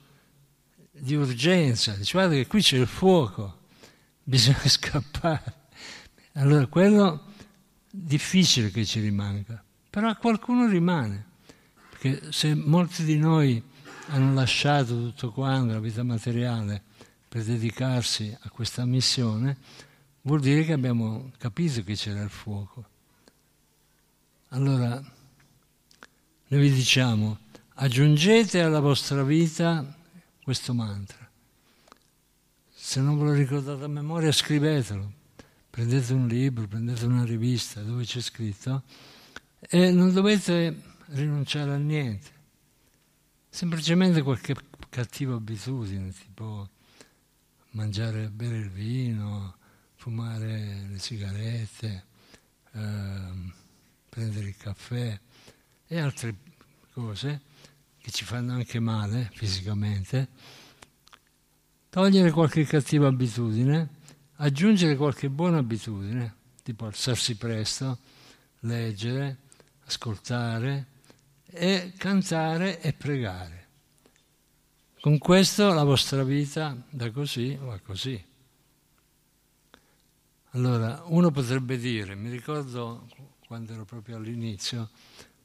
[0.91, 3.59] di urgenza, dice guarda che qui c'è il fuoco,
[4.25, 5.55] bisogna scappare.
[6.35, 7.27] Allora quello
[7.91, 11.27] difficile che ci rimanga, però a qualcuno rimane,
[11.91, 13.63] perché se molti di noi
[14.07, 16.85] hanno lasciato tutto quanto, la vita materiale,
[17.31, 19.57] per dedicarsi a questa missione,
[20.23, 22.85] vuol dire che abbiamo capito che c'era il fuoco.
[24.49, 25.01] Allora,
[26.49, 27.39] noi vi diciamo,
[27.75, 29.97] aggiungete alla vostra vita
[30.43, 31.31] questo mantra.
[32.69, 35.13] Se non ve lo ricordate a memoria, scrivetelo.
[35.71, 38.83] Prendete un libro, prendete una rivista dove c'è scritto
[39.61, 42.39] e non dovete rinunciare a niente
[43.51, 44.55] semplicemente qualche
[44.89, 46.69] cattiva abitudine, tipo
[47.71, 49.57] mangiare, bere il vino,
[49.95, 52.05] fumare le sigarette,
[52.73, 53.53] eh,
[54.09, 55.19] prendere il caffè
[55.87, 56.35] e altre
[56.93, 57.41] cose
[57.99, 60.29] che ci fanno anche male fisicamente,
[61.91, 63.89] togliere qualche cattiva abitudine,
[64.37, 67.99] aggiungere qualche buona abitudine, tipo alzarsi presto,
[68.61, 69.37] leggere,
[69.85, 70.87] ascoltare,
[71.53, 73.60] e cantare e pregare.
[75.01, 78.23] Con questo la vostra vita da così va così.
[80.51, 83.09] Allora, uno potrebbe dire, mi ricordo
[83.47, 84.91] quando ero proprio all'inizio,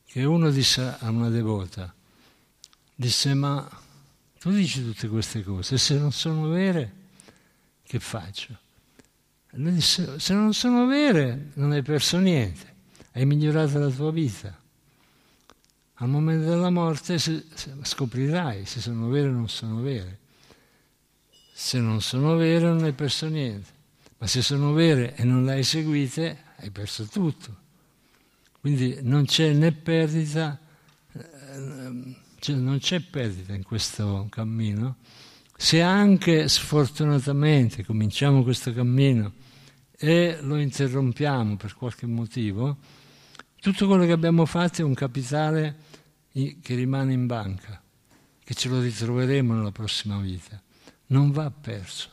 [0.06, 1.94] che uno disse a una devota,
[2.94, 3.66] disse ma
[4.40, 6.94] tu dici tutte queste cose, se non sono vere,
[7.84, 8.58] che faccio?
[9.52, 12.76] E lui disse, se non sono vere non hai perso niente,
[13.14, 14.64] hai migliorato la tua vita
[15.96, 20.20] al momento della morte scoprirai se sono vere o non sono vere.
[21.54, 23.70] Se non sono vere non hai perso niente,
[24.18, 27.64] ma se sono vere e non le hai seguite hai perso tutto.
[28.60, 30.60] Quindi non c'è né perdita,
[31.14, 34.98] eh, cioè non c'è perdita in questo cammino.
[35.56, 39.32] Se anche sfortunatamente cominciamo questo cammino
[39.98, 42.78] e lo interrompiamo per qualche motivo,
[43.62, 45.76] tutto quello che abbiamo fatto è un capitale
[46.62, 47.82] che rimane in banca,
[48.44, 50.62] che ce lo ritroveremo nella prossima vita.
[51.08, 52.10] Non va perso.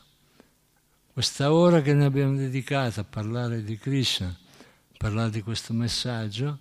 [1.11, 6.59] Questa ora che noi abbiamo dedicato a parlare di Krishna, a parlare di questo messaggio,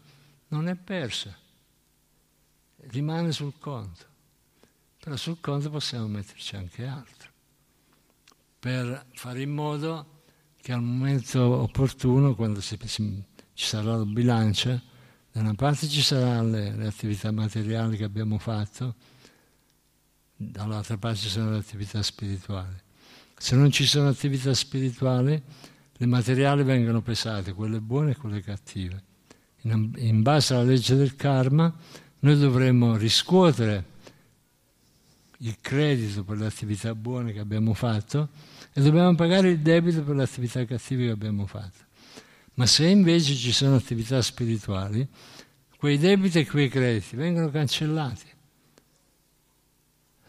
[0.48, 1.36] non è persa.
[2.88, 4.06] Rimane sul conto.
[4.98, 7.30] Però sul conto possiamo metterci anche altro,
[8.58, 10.22] per fare in modo
[10.60, 12.78] che al momento opportuno, quando ci
[13.54, 14.80] sarà la bilancia,
[15.32, 18.94] da una parte ci saranno le, le, attività materiali che abbiamo fatto,
[20.36, 22.76] dall'altra parte ci sono le attività spirituali.
[23.38, 25.42] Se non ci sono attività spirituali,
[25.94, 29.02] le materiali vengono pesate, quelle buone e quelle cattive.
[29.62, 31.72] In, in base alla legge del karma,
[32.20, 33.90] noi dovremmo riscuotere
[35.38, 38.28] il credito per le attività buone che abbiamo fatto
[38.72, 41.90] e dobbiamo pagare il debito per le attività cattive che abbiamo fatto.
[42.62, 45.04] Ma se invece ci sono attività spirituali,
[45.78, 48.30] quei debiti e quei crediti vengono cancellati.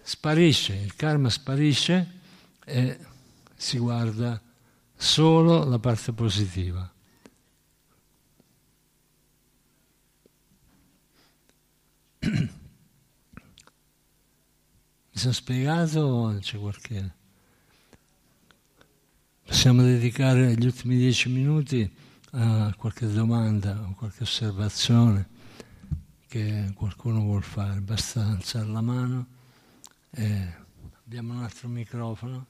[0.02, 2.22] Sparisce, il karma sparisce
[2.66, 2.98] e
[3.56, 4.42] si guarda
[4.96, 6.92] solo la parte positiva.
[12.20, 12.50] Mi
[15.12, 17.14] sono spiegato o c'è qualche...
[19.46, 22.02] Possiamo dedicare gli ultimi dieci minuti
[22.36, 25.30] a qualche domanda o qualche osservazione
[26.28, 27.80] che qualcuno vuol fare.
[27.80, 29.28] Basta alzare la mano.
[30.10, 30.54] E
[31.06, 32.46] abbiamo un altro microfono.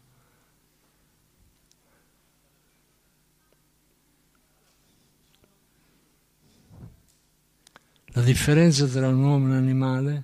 [8.15, 10.23] La differenza tra un uomo e un animale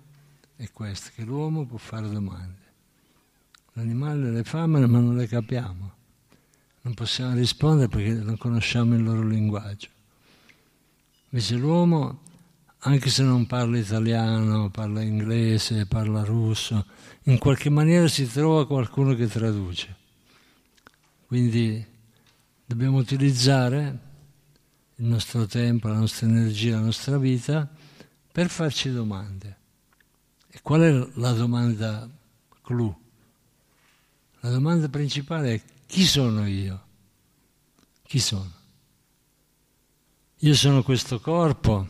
[0.55, 2.57] è questa, che l'uomo può fare domande.
[3.73, 5.98] L'animale le fa ma non le capiamo.
[6.81, 9.87] Non possiamo rispondere perché non conosciamo il loro linguaggio.
[11.29, 12.21] Invece l'uomo,
[12.79, 16.85] anche se non parla italiano, parla inglese, parla russo,
[17.23, 19.95] in qualche maniera si trova qualcuno che traduce.
[21.27, 21.85] Quindi
[22.65, 23.99] dobbiamo utilizzare
[24.95, 27.69] il nostro tempo, la nostra energia, la nostra vita
[28.31, 29.57] per farci domande.
[30.49, 32.09] E qual è la domanda
[32.63, 32.95] clou?
[34.39, 36.83] La domanda principale è chi sono io?
[38.03, 38.53] Chi sono?
[40.37, 41.87] Io sono questo corpo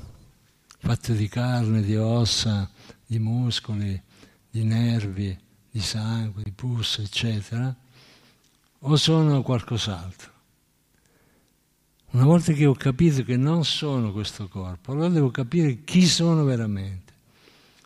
[0.77, 2.71] fatto di carne, di ossa,
[3.05, 4.01] di muscoli,
[4.49, 5.37] di nervi,
[5.69, 7.75] di sangue, di pus, eccetera,
[8.79, 10.31] o sono qualcos'altro?
[12.11, 16.45] Una volta che ho capito che non sono questo corpo, allora devo capire chi sono
[16.45, 17.13] veramente.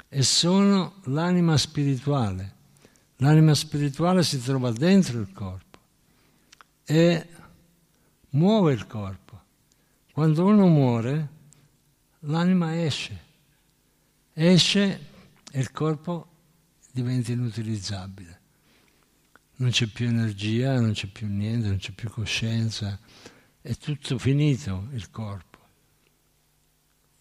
[0.10, 2.54] E sono l'anima spirituale.
[3.16, 5.73] L'anima spirituale si trova dentro il corpo
[6.86, 7.28] e
[8.30, 9.42] muove il corpo.
[10.12, 11.30] Quando uno muore,
[12.22, 13.32] l'anima esce.
[14.34, 15.08] Esce
[15.52, 16.28] e il corpo
[16.92, 18.42] diventa inutilizzabile.
[19.56, 23.00] Non c'è più energia, non c'è più niente, non c'è più coscienza
[23.64, 25.58] è tutto finito il corpo.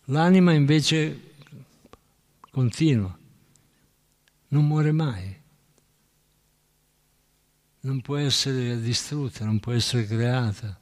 [0.07, 1.35] L'anima invece
[2.51, 3.17] continua,
[4.49, 5.41] non muore mai,
[7.85, 10.79] non può essere distrutta, non può essere creata.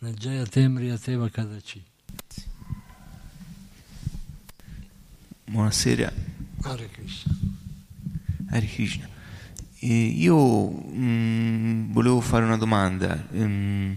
[0.00, 1.82] Najaya Temri Ateva Kadaci.
[5.44, 6.12] Buonasera.
[6.62, 7.32] Hare Krishna.
[8.50, 9.08] Hare Krishna.
[9.78, 13.26] Eh, io mh, mm, volevo fare una domanda.
[13.30, 13.96] Um,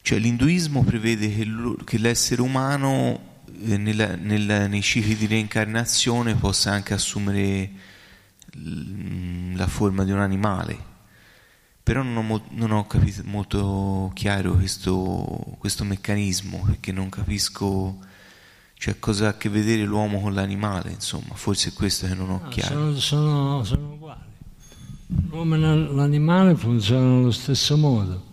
[0.00, 6.70] cioè, l'induismo prevede che, che l'essere umano eh, nella, nella, nei cicli di reincarnazione possa
[6.70, 7.94] anche assumere
[9.54, 10.94] la forma di un animale.
[11.82, 17.98] Però non ho, non ho capito molto chiaro questo, questo, meccanismo, perché non capisco
[18.74, 22.30] cioè, cosa ha a che vedere l'uomo con l'animale, insomma, forse è questo che non
[22.30, 22.74] ho no, chiaro.
[22.74, 24.20] Sono, sono, sono uguali.
[25.28, 28.24] L'uomo e l'animale funzionano allo stesso modo.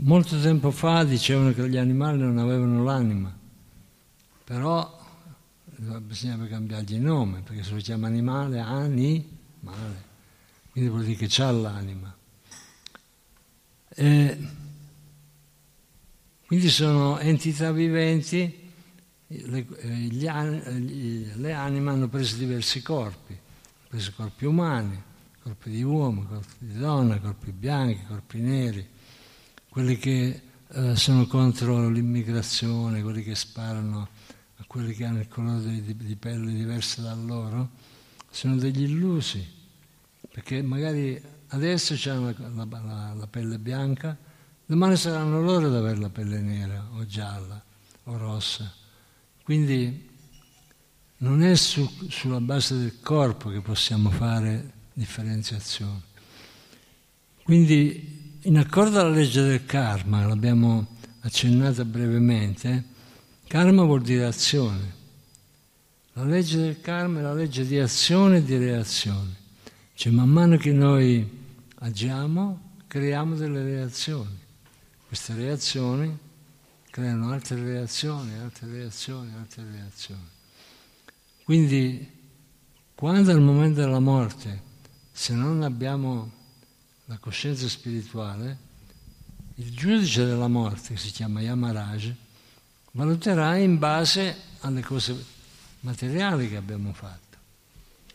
[0.00, 3.34] Molto tempo fa dicevano che gli animali non avevano l'anima,
[4.44, 4.95] però
[6.00, 10.04] bisognava cambiargli il nome, perché se lo chiama animale, animale,
[10.70, 12.16] quindi vuol dire che ha l'anima.
[13.88, 14.38] E
[16.46, 18.64] quindi sono entità viventi,
[19.26, 19.66] le,
[20.08, 25.02] gli, le anime hanno preso diversi corpi, hanno preso corpi umani,
[25.42, 28.86] corpi di uomo, corpi di donna, corpi bianchi, corpi neri,
[29.68, 34.08] quelli che eh, sono contro l'immigrazione, quelli che sparano
[34.66, 37.70] quelli che hanno il colore di, di pelle diverso da loro,
[38.30, 39.44] sono degli illusi,
[40.30, 44.16] perché magari adesso hanno la, la, la pelle bianca,
[44.66, 47.62] domani saranno loro ad avere la pelle nera o gialla
[48.04, 48.72] o rossa.
[49.42, 50.08] Quindi
[51.18, 56.02] non è su, sulla base del corpo che possiamo fare differenziazione.
[57.42, 62.84] Quindi, in accordo alla legge del karma, l'abbiamo accennata brevemente,
[63.46, 64.94] karma vuol dire azione.
[66.14, 69.34] La legge del karma è la legge di azione e di reazione.
[69.94, 71.28] Cioè, man mano che noi
[71.76, 74.38] agiamo, creiamo delle reazioni.
[75.06, 76.16] Queste reazioni
[76.90, 80.28] creano altre reazioni, altre reazioni, altre reazioni.
[81.44, 82.10] Quindi,
[82.94, 84.62] quando al momento della morte
[85.12, 86.30] se non abbiamo
[87.06, 88.58] la coscienza spirituale,
[89.54, 92.12] il giudice della morte, che si chiama Yamaraj,
[92.96, 95.14] valuterà in base alle cose
[95.80, 97.36] materiali che abbiamo fatto.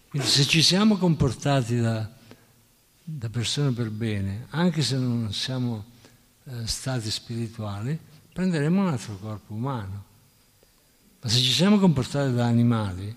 [0.09, 2.09] Quindi se ci siamo comportati da,
[3.03, 5.86] da persone per bene, anche se non siamo
[6.45, 7.97] eh, stati spirituali,
[8.34, 10.03] prenderemo un altro corpo umano.
[11.21, 13.15] Ma se ci siamo comportati da animali,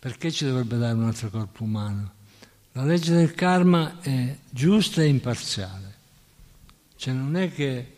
[0.00, 2.12] perché ci dovrebbe dare un altro corpo umano?
[2.72, 5.94] La legge del karma è giusta e imparziale.
[6.96, 7.96] Cioè non è che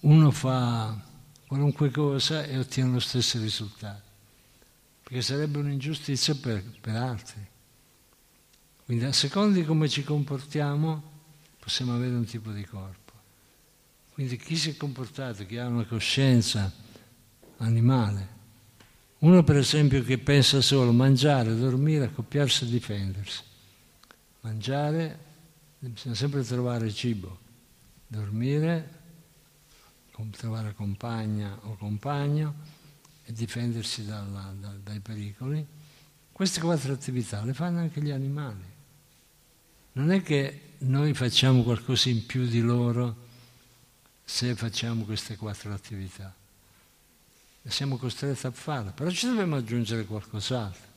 [0.00, 1.08] uno fa
[1.50, 4.08] qualunque cosa e ottiene lo stesso risultato,
[5.02, 7.44] perché sarebbe un'ingiustizia per, per altri.
[8.84, 11.02] Quindi a seconda di come ci comportiamo
[11.58, 13.12] possiamo avere un tipo di corpo.
[14.12, 16.72] Quindi chi si è comportato, chi ha una coscienza
[17.56, 18.28] animale,
[19.18, 23.42] uno per esempio che pensa solo mangiare, dormire, accoppiarsi e difendersi.
[24.42, 25.18] Mangiare,
[25.80, 27.36] bisogna sempre trovare cibo,
[28.06, 28.99] dormire,
[30.30, 32.54] trovare compagna o compagno
[33.24, 35.66] e difendersi dalla, da, dai pericoli.
[36.32, 38.64] Queste quattro attività le fanno anche gli animali.
[39.92, 43.28] Non è che noi facciamo qualcosa in più di loro
[44.24, 46.34] se facciamo queste quattro attività.
[47.62, 50.88] E siamo costretti a farle, però ci dobbiamo aggiungere qualcos'altro.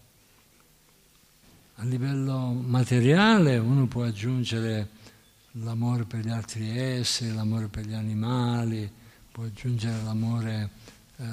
[1.77, 4.89] A livello materiale uno può aggiungere
[5.53, 8.89] l'amore per gli altri esseri, l'amore per gli animali,
[9.33, 10.69] può aggiungere l'amore
[11.17, 11.25] eh,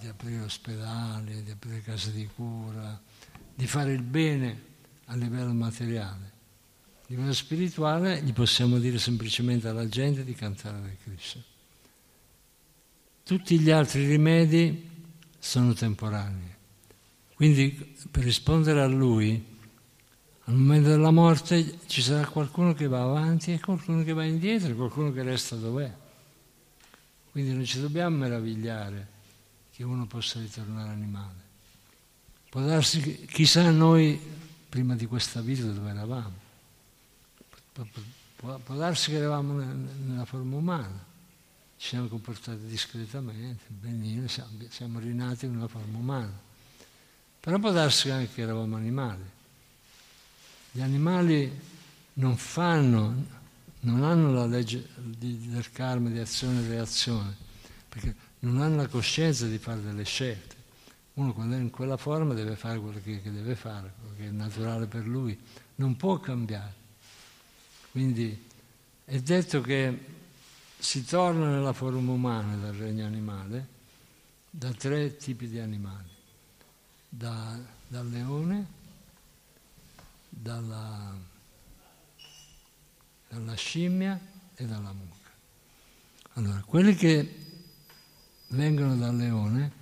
[0.00, 2.98] di aprire ospedali, di aprire case di cura,
[3.54, 4.62] di fare il bene
[5.04, 6.32] a livello materiale.
[7.02, 11.42] A livello spirituale gli possiamo dire semplicemente alla gente di cantare le Krishna.
[13.22, 14.88] Tutti gli altri rimedi
[15.38, 16.54] sono temporanei.
[17.34, 19.52] Quindi per rispondere a lui
[20.44, 24.74] al momento della morte ci sarà qualcuno che va avanti e qualcuno che va indietro
[24.74, 26.02] qualcuno che resta dov'è.
[27.34, 29.08] Quindi non ci dobbiamo meravigliare
[29.72, 31.42] che uno possa ritornare animale.
[32.48, 34.20] Può darsi che chissà noi
[34.68, 36.32] prima di questa vita dove eravamo.
[38.36, 41.04] Può, può darsi che eravamo nella forma umana,
[41.76, 46.38] ci siamo comportati discretamente, benissimo, siamo, siamo rinati in una forma umana.
[47.40, 49.24] Però può darsi anche che eravamo animali.
[50.70, 51.50] Gli animali
[52.12, 53.26] non fanno,
[53.84, 57.36] non hanno la legge del karma di azione e reazione,
[57.88, 60.54] perché non hanno la coscienza di fare delle scelte.
[61.14, 64.26] Uno quando è in quella forma deve fare quello che, che deve fare, quello che
[64.26, 65.38] è naturale per lui,
[65.76, 66.82] non può cambiare.
[67.90, 68.46] Quindi
[69.04, 70.12] è detto che
[70.78, 73.68] si torna nella forma umana dal regno animale
[74.50, 76.10] da tre tipi di animali,
[77.08, 77.58] da,
[77.88, 78.66] dal leone,
[80.28, 81.16] dalla,
[83.34, 84.18] dalla scimmia
[84.54, 85.30] e dalla mucca.
[86.34, 87.42] Allora, quelli che
[88.48, 89.72] vengono dal leone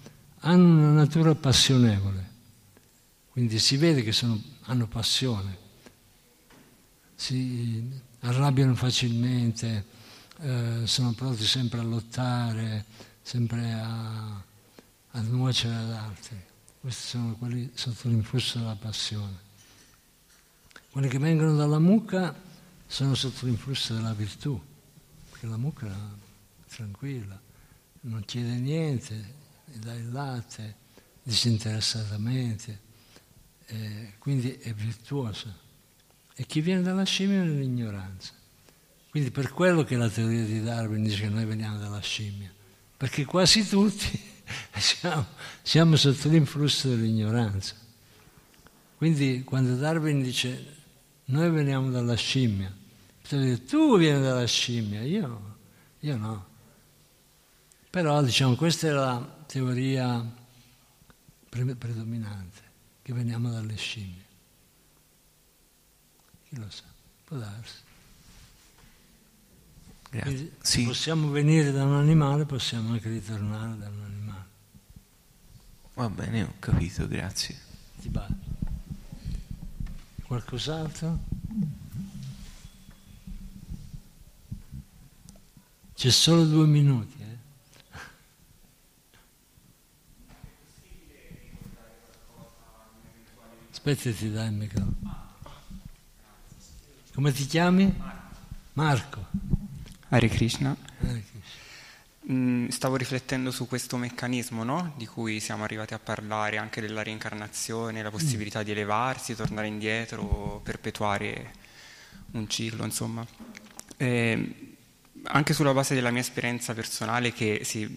[0.40, 2.30] hanno una natura passionevole,
[3.30, 5.59] quindi si vede che sono, hanno passione,
[7.14, 9.84] si arrabbiano facilmente,
[10.40, 12.84] eh, sono pronti sempre a lottare,
[13.20, 14.42] sempre a,
[15.11, 16.42] a nuocere ad altri.
[16.80, 19.50] Questi sono quelli sotto l'influsso della passione.
[20.90, 22.50] Quelli che vengono dalla mucca
[22.93, 24.61] sono sotto l'influsso della virtù,
[25.30, 27.40] perché la mucca è tranquilla,
[28.03, 29.34] non chiede niente,
[29.64, 30.76] dà il latte
[31.22, 32.80] disinteressatamente,
[33.64, 35.57] eh, quindi è virtuosa.
[36.34, 38.34] E chi viene dalla scimmia è l'ignoranza.
[39.09, 42.53] Quindi per quello che la teoria di Darwin dice che noi veniamo dalla scimmia,
[42.95, 44.20] perché quasi tutti
[44.76, 45.28] siamo,
[45.62, 47.74] siamo sotto l'influsso dell'ignoranza.
[48.99, 50.76] Quindi quando Darwin dice
[51.24, 52.80] noi veniamo dalla scimmia.
[53.32, 55.56] Tu vieni dalla scimmia, io,
[56.00, 56.46] io no.
[57.88, 60.22] Però diciamo questa è la teoria
[61.48, 62.60] predominante,
[63.00, 64.24] che veniamo dalle scimmie.
[66.48, 66.84] Chi lo sa?
[67.24, 67.76] Può darsi.
[70.10, 70.84] Quindi, sì.
[70.84, 74.44] Possiamo venire da un animale, possiamo anche ritornare da un animale.
[75.94, 77.58] Va bene, ho capito, grazie.
[77.98, 78.50] Ti batte.
[80.22, 81.18] Qualcos'altro?
[86.03, 87.16] C'è solo due minuti.
[87.20, 87.36] Eh?
[93.70, 94.96] Aspetta, ti dai il microfono.
[97.14, 98.03] Come ti chiami?
[98.72, 99.28] Marco.
[100.09, 100.76] Hare Krishna.
[101.03, 102.32] Hare Krishna.
[102.32, 104.94] Mm, stavo riflettendo su questo meccanismo no?
[104.96, 108.64] di cui siamo arrivati a parlare, anche della reincarnazione, la possibilità mm.
[108.64, 111.53] di elevarsi, tornare indietro, perpetuare
[112.32, 113.24] un ciclo, insomma.
[113.96, 114.71] E
[115.24, 117.88] anche sulla base della mia esperienza personale, che sì,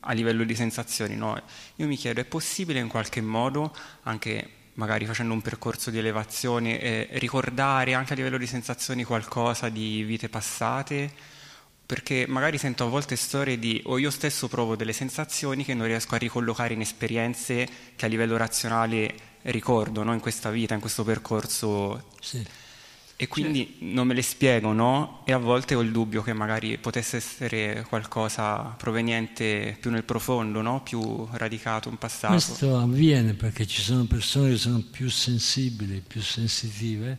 [0.00, 1.40] a livello di sensazioni, no?
[1.76, 6.80] io mi chiedo, è possibile in qualche modo, anche magari facendo un percorso di elevazione,
[6.80, 11.30] eh, ricordare anche a livello di sensazioni qualcosa di vite passate?
[11.84, 15.86] perché magari sento a volte storie di o io stesso provo delle sensazioni che non
[15.86, 20.14] riesco a ricollocare in esperienze che a livello razionale ricordo no?
[20.14, 22.08] in questa vita, in questo percorso.
[22.18, 22.42] Sì.
[23.16, 23.92] E quindi sì.
[23.92, 25.22] non me le spiego, no?
[25.24, 30.60] E a volte ho il dubbio che magari potesse essere qualcosa proveniente più nel profondo,
[30.60, 30.82] no?
[30.82, 32.32] Più radicato in passato.
[32.32, 37.18] Questo avviene perché ci sono persone che sono più sensibili, più sensitive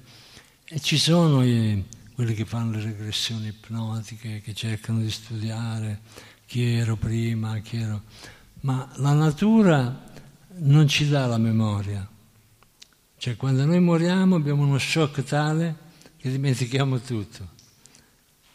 [0.66, 1.84] e ci sono i
[2.14, 6.02] quelli che fanno le regressioni ipnotiche, che cercano di studiare
[6.46, 8.04] chi ero prima, chi ero...
[8.62, 10.12] Ma la natura
[10.60, 12.08] non ci dà la memoria.
[13.18, 15.76] Cioè quando noi moriamo abbiamo uno shock tale
[16.24, 17.50] che dimentichiamo tutto.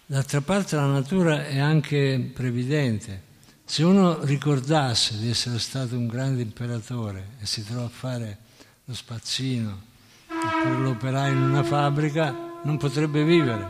[0.06, 3.24] D'altra parte la natura è anche previdente.
[3.66, 8.38] Se uno ricordasse di essere stato un grande imperatore e si trova a fare
[8.86, 9.82] lo spazzino
[10.28, 13.68] oppure l'operaio in una fabbrica, non potrebbe vivere.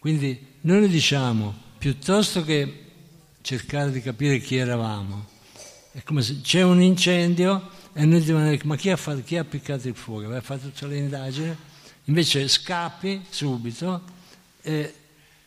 [0.00, 2.86] Quindi noi diciamo, piuttosto che
[3.42, 5.24] cercare di capire chi eravamo,
[5.92, 9.42] è come se c'è un incendio e noi diciamo, ma chi ha, fatto, chi ha
[9.42, 10.24] appiccato il fuoco?
[10.24, 11.56] Aveva fatto tutte le indagini,
[12.08, 14.02] invece scappi subito
[14.62, 14.94] e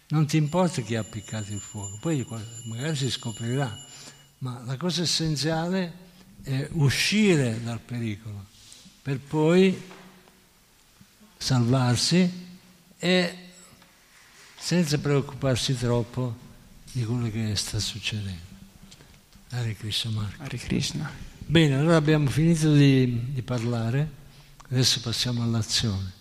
[0.08, 2.26] non ti importa chi ha appiccato il fuoco, poi
[2.66, 3.78] magari si scoprirà,
[4.40, 6.10] ma la cosa essenziale
[6.44, 8.46] è uscire dal pericolo
[9.02, 9.80] per poi
[11.38, 12.50] salvarsi
[12.98, 13.38] e
[14.58, 16.36] senza preoccuparsi troppo
[16.92, 18.50] di quello che sta succedendo.
[19.50, 20.44] Hare Krishna Marco.
[20.44, 21.12] Hare Krishna.
[21.38, 24.10] Bene, allora abbiamo finito di, di parlare,
[24.70, 26.20] adesso passiamo all'azione.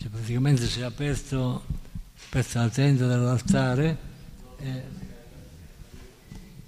[0.00, 1.62] Cioè, praticamente si è aperto,
[2.28, 3.98] aperta la tenda dell'altare
[4.56, 4.82] e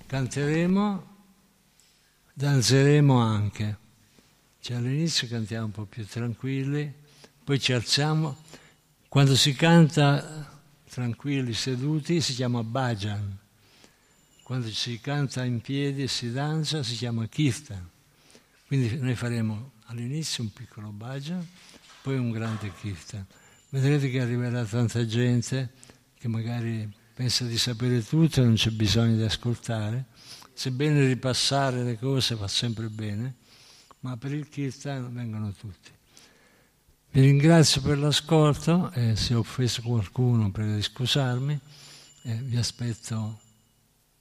[0.04, 1.06] canteremo,
[2.34, 3.78] danzeremo anche.
[4.60, 6.92] Cioè, all'inizio cantiamo un po' più tranquilli,
[7.42, 8.36] poi ci alziamo.
[9.08, 10.50] Quando si canta
[10.90, 13.38] tranquilli, seduti, si chiama bhajan.
[14.42, 17.88] Quando si canta in piedi e si danza, si chiama kirtan.
[18.66, 21.48] Quindi noi faremo all'inizio un piccolo bhajan,
[22.02, 23.24] poi un grande kirtan.
[23.70, 25.72] Vedrete che arriverà tanta gente
[26.18, 30.06] che magari pensa di sapere tutto e non c'è bisogno di ascoltare.
[30.52, 33.36] Sebbene ripassare le cose va sempre bene,
[34.00, 35.90] ma per il kirtan vengono tutti.
[37.10, 41.60] Vi ringrazio per l'ascolto e se ho offeso qualcuno prego di scusarmi
[42.22, 43.40] e vi aspetto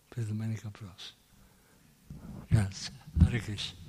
[0.08, 1.20] per domenica prossima.
[2.48, 2.92] Grazie.
[3.20, 3.81] Hare Krishna.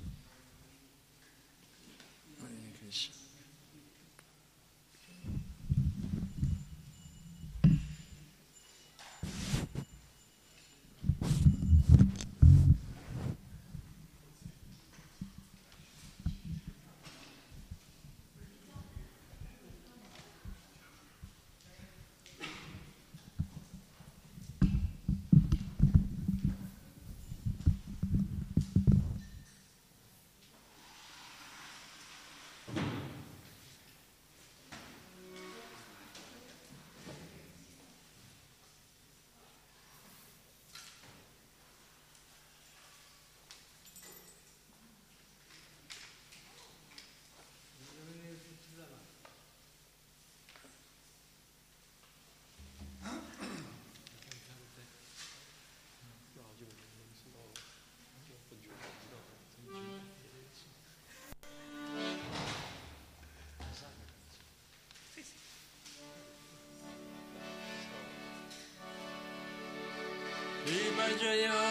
[71.23, 71.63] Jaya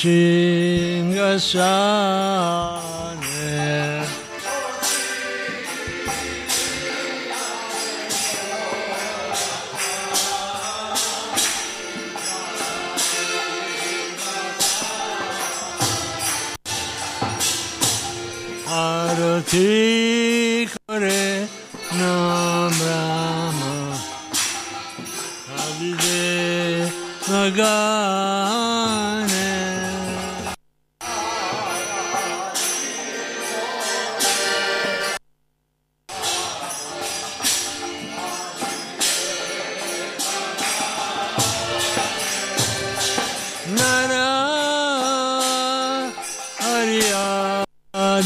[0.05, 0.34] 是。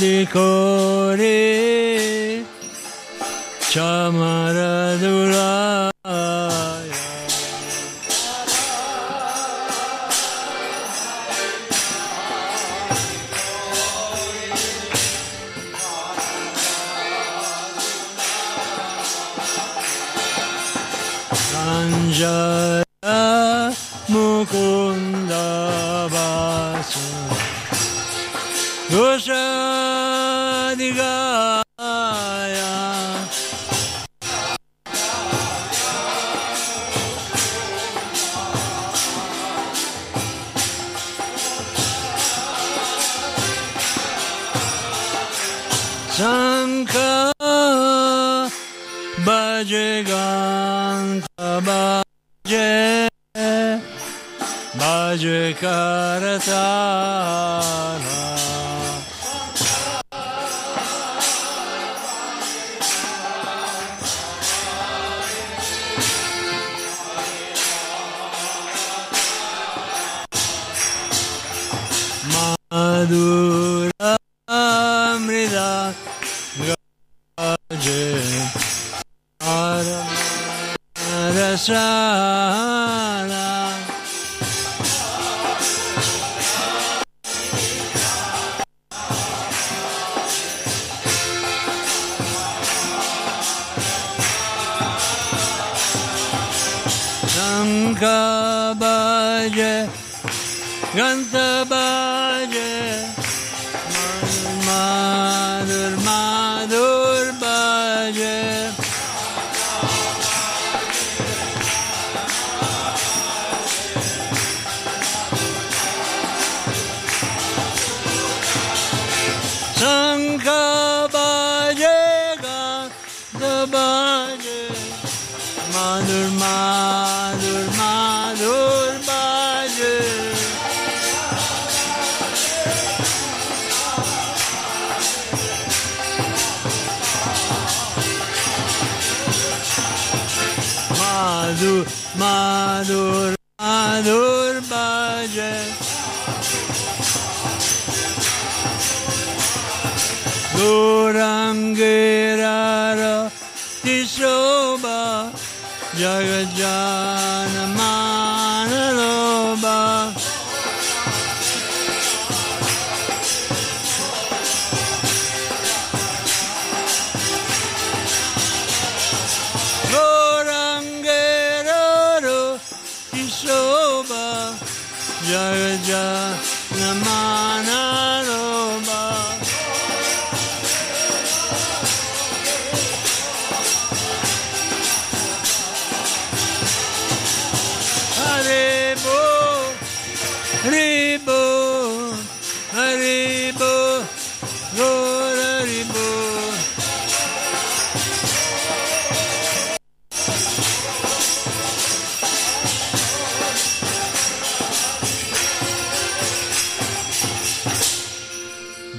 [0.10, 0.89] 歌。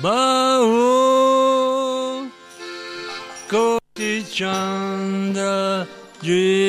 [0.02, 0.80] Bahu
[3.48, 5.86] Koti Chandra
[6.22, 6.59] Jini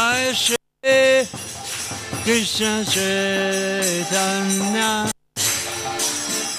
[0.00, 0.32] Jai
[2.24, 4.92] Krishna Chaitanya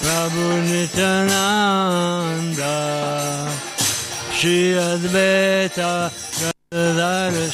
[0.01, 2.75] Prabhu Nityananda
[4.37, 4.59] Shri
[4.89, 5.91] Advaita
[6.69, 7.45] Gadadara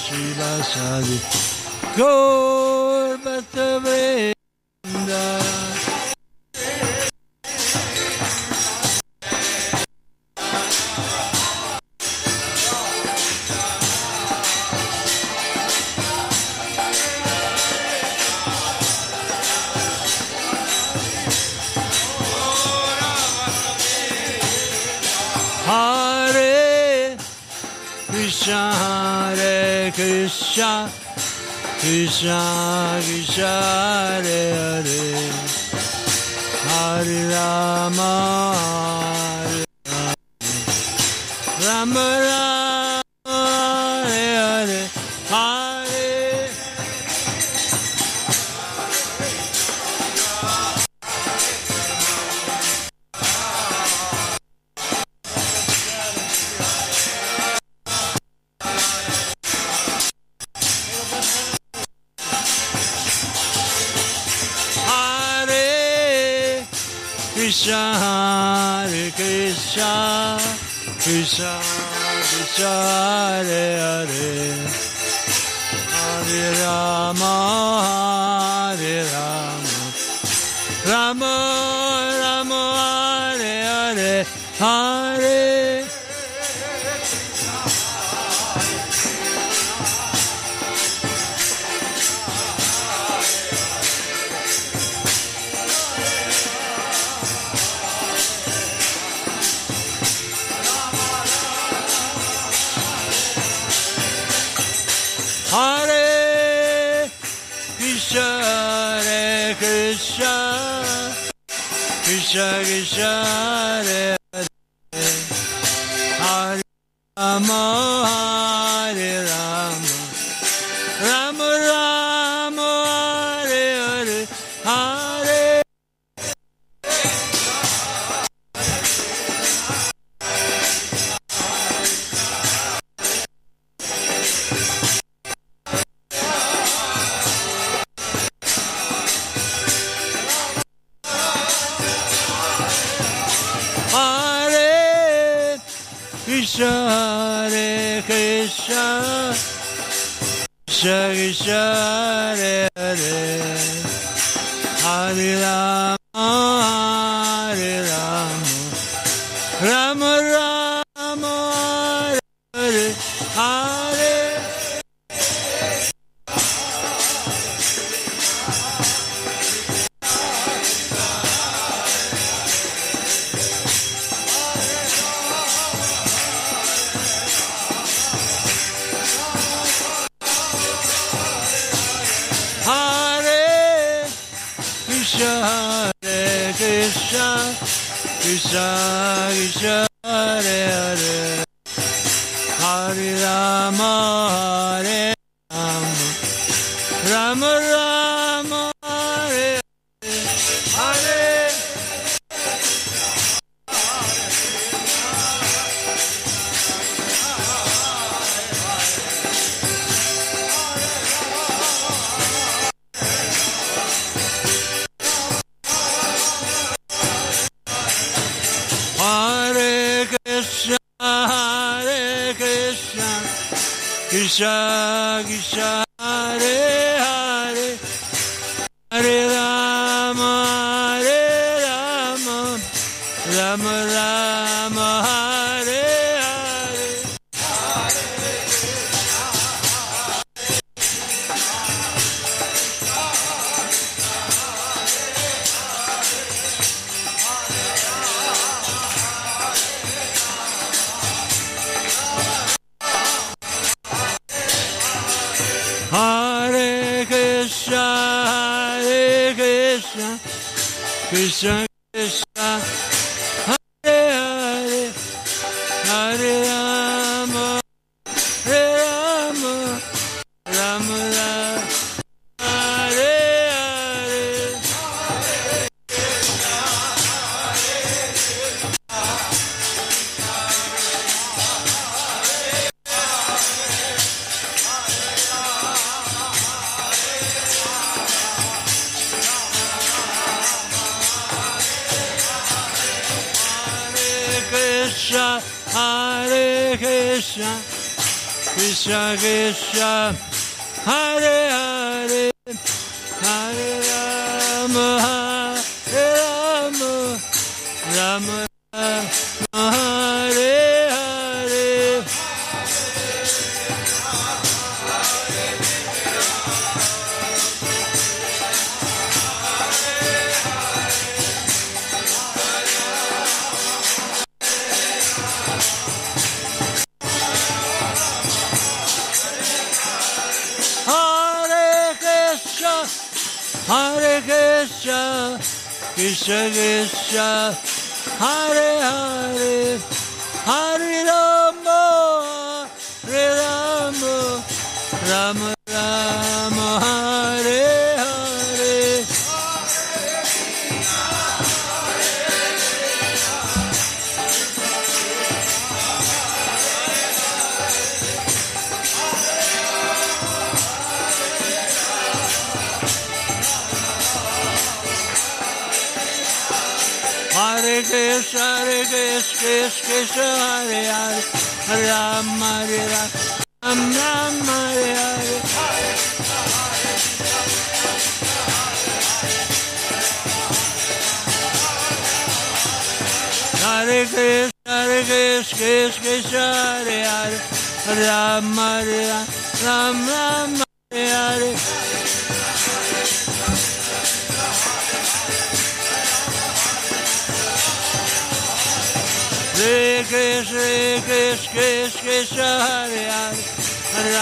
[192.67, 194.36] Hare Rama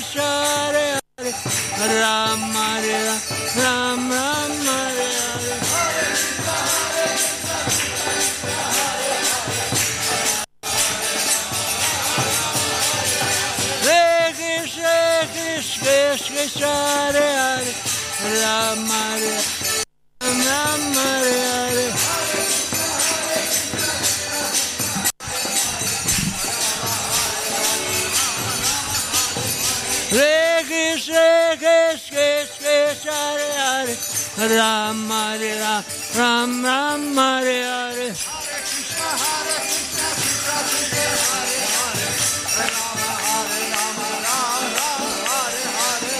[0.00, 0.79] Krishna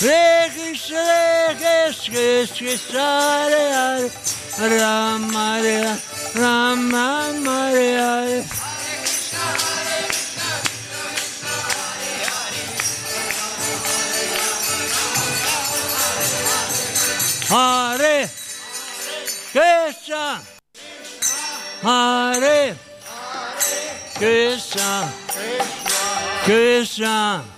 [0.00, 5.98] Hare Krishna, Hare Krishna, Krishna Krishna, Hare Hare, Ram Hare
[6.36, 8.44] Ram, Ram Ram Hare Hare.
[17.48, 18.28] Hare
[19.50, 20.40] Krishna,
[21.82, 22.76] Hare
[24.14, 25.12] Krishna,
[26.44, 27.57] Krishna,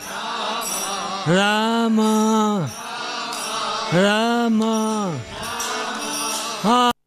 [1.27, 2.67] Rama.
[3.93, 5.11] Rama.
[6.63, 7.00] Hare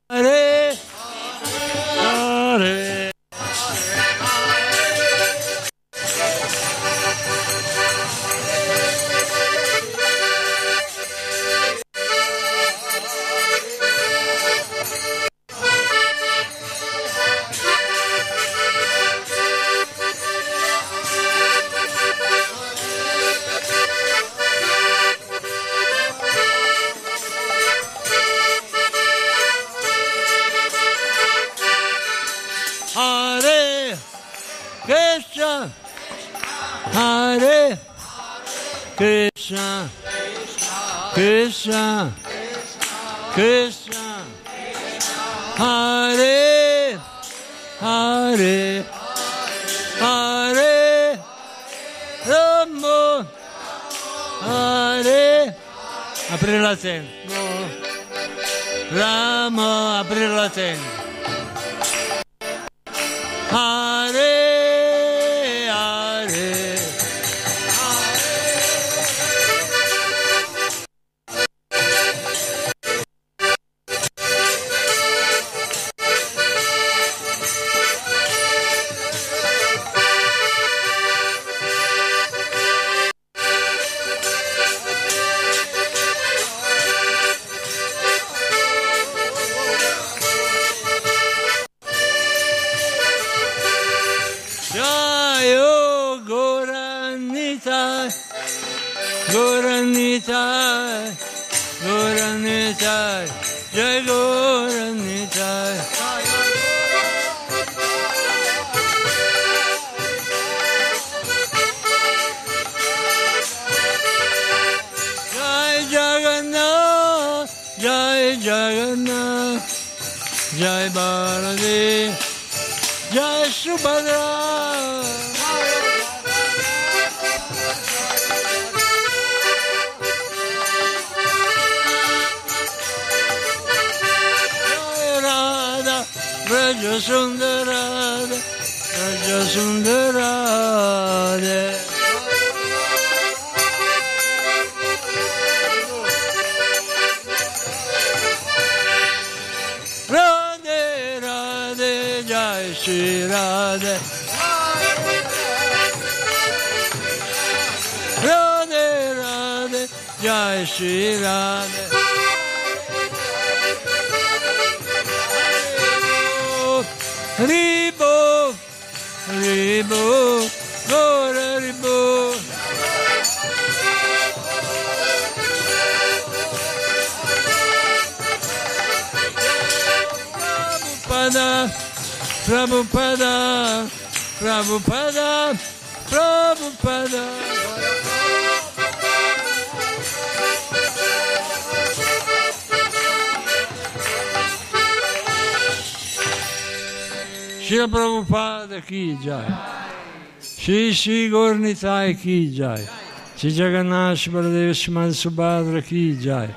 [201.73, 203.05] Jai.
[203.37, 206.49] Shri Jagannath Baladev Srimad Subhadra ki jai.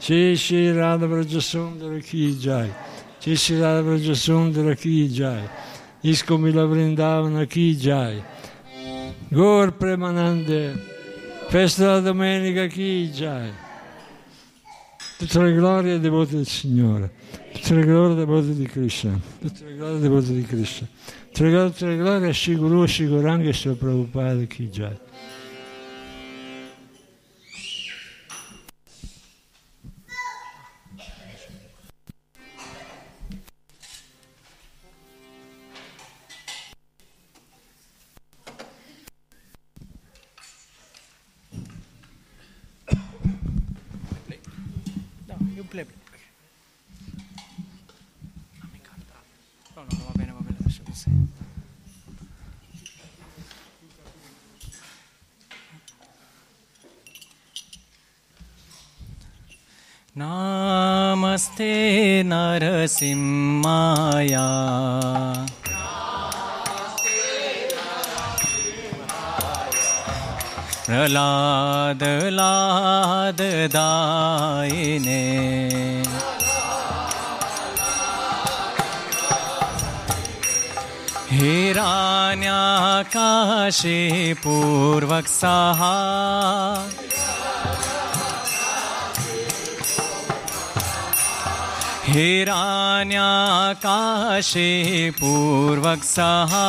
[0.00, 2.70] Shri Shri Radha Vrajasundara ki jai.
[3.20, 5.48] Shri Shri Radha Vrajasundara ki jai.
[6.02, 8.22] Isko Mila Vrindavana ki jai.
[9.30, 10.74] Gaur Premanande.
[11.48, 13.50] Festa della domenica ki jai.
[15.16, 17.10] Tutte le glorie devote del Signore.
[17.52, 19.18] Tutte le glorie devote di Krishna.
[19.40, 20.88] Tutte le glorie devote di Krishna.
[21.34, 24.70] Tutte le glorie, tutte le glorie a Shri Guru, Shri Goranga e Shri Prabhupada ki
[24.70, 24.96] jai.
[61.54, 63.26] नमस्ते नरसिंहाया।
[70.86, 72.02] प्रदलाद
[73.74, 75.22] दाने
[81.30, 82.58] हीरान्या
[83.14, 85.94] काशीपूर्वक सहा।
[92.14, 93.10] हिराण्याकाशे
[95.10, 96.68] पूर्वक सहा।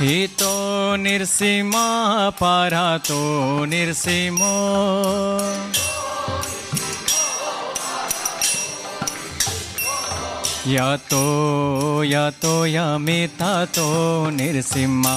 [0.00, 0.56] हितो
[1.06, 1.86] निर्सीमा
[2.42, 3.22] परातो
[3.74, 4.54] निर्सीमो
[10.68, 11.26] यतो
[12.04, 13.88] यतो यमिततो
[14.36, 15.14] निर्सीमा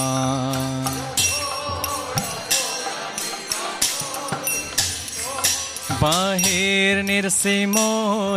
[6.02, 7.88] बहिर्निर्सीमो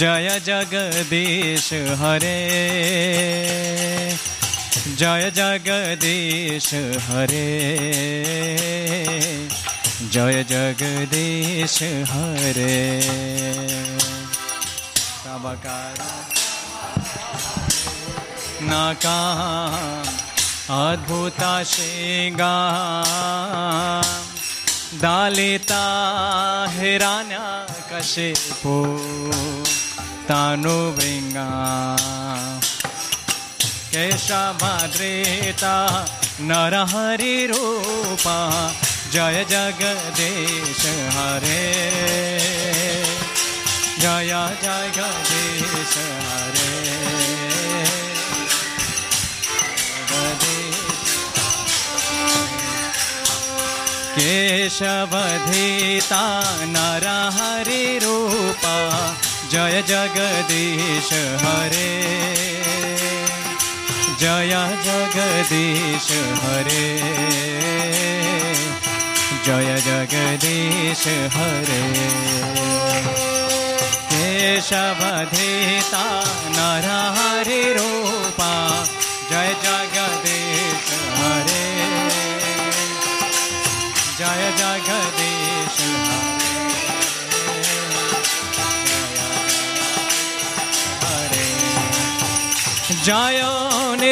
[0.00, 1.68] जय जगदीश
[2.02, 2.40] हरे।
[4.76, 7.78] जय जगदीश हरे।
[10.12, 13.02] जय जगदीश हरे।
[15.24, 15.94] सबकार।
[18.62, 19.20] नाका
[20.90, 22.72] अद्भुता शेगा।
[24.94, 25.84] दालिता
[26.70, 28.98] हिराण्या कशे पो
[30.28, 31.56] तानु भृंगा
[33.94, 35.74] केशभाद्रेता
[36.40, 38.38] नरहरिरूपा
[39.12, 40.80] जय जगदीश
[41.14, 41.66] हरे।
[43.98, 46.72] जय जगदीश हरे।
[54.18, 56.24] केशवधीता
[56.64, 58.76] नरहरिरूपा
[59.50, 61.10] जय जगदीश
[61.42, 62.53] हरे।
[64.24, 66.92] जय जगदीश हरे।
[69.44, 71.82] जय जगदीश हरे।
[74.12, 76.04] केशवधीता
[76.56, 78.52] नरहरिरूपा
[79.30, 80.86] जय जगदीश
[81.18, 81.68] हरे।
[84.18, 85.76] जय जगदीश
[91.04, 91.48] हरे।
[93.04, 93.54] जयो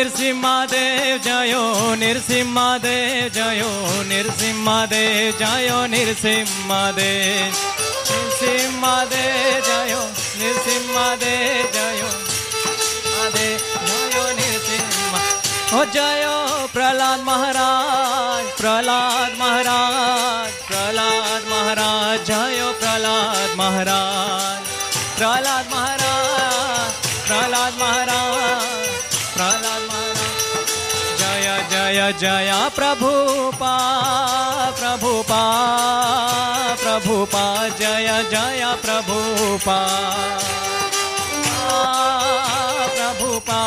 [0.02, 1.64] नृसिंहदेव जयो
[1.98, 3.68] नृसिंहदेव जयो
[4.08, 7.52] नृसिंहदेव जयो, नृसिंहदेव
[8.08, 10.00] नृसिंहदेव जयो
[10.40, 12.10] नृसिंहदेव जयो
[13.36, 13.46] दे
[13.86, 15.14] जयो, नृसिंह
[15.94, 16.34] जयो
[16.72, 24.60] प्रहलाद महाराज प्रहलाद महाराज प्रहलाद महाराज, जयो प्रहलाद महाराज
[25.18, 26.92] प्रहलाद महाराज
[27.28, 29.00] प्रहलाद महाराज,
[29.36, 29.81] प्रहलाद
[31.92, 33.72] जय जय प्रभुपा
[34.78, 35.40] प्रभुपा
[36.82, 37.42] प्रभुपा
[37.80, 39.76] जय जय प्रभुपा
[42.94, 43.58] प्रभुपा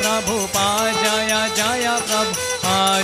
[0.00, 0.66] प्रभुपा
[1.00, 2.30] जय जय प्रभु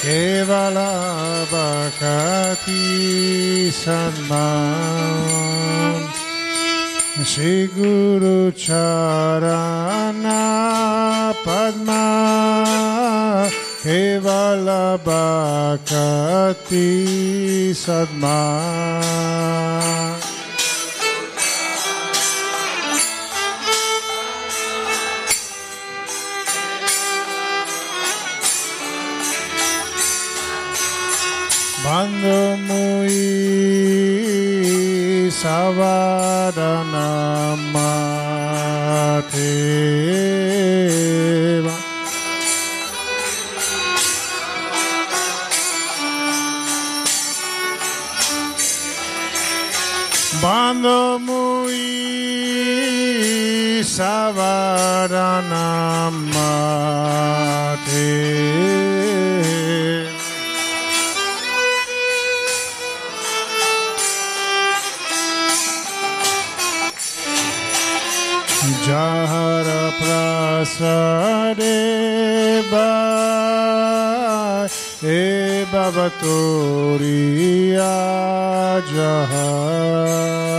[0.00, 0.92] Kevala
[1.52, 2.86] Bhakati
[3.68, 4.48] Sadma
[7.20, 9.36] Shri Guru Charana
[11.44, 12.04] Padma
[13.82, 16.80] Kevala Bhakati
[17.76, 18.40] Sadma
[75.92, 77.84] Salvatoria
[78.88, 80.51] Jehovah.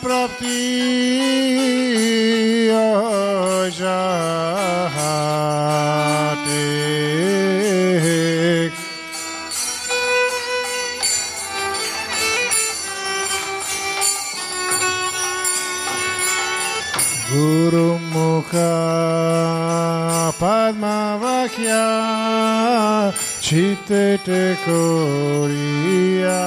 [21.72, 23.12] মায়া
[23.46, 26.44] শীতেটে করিয়া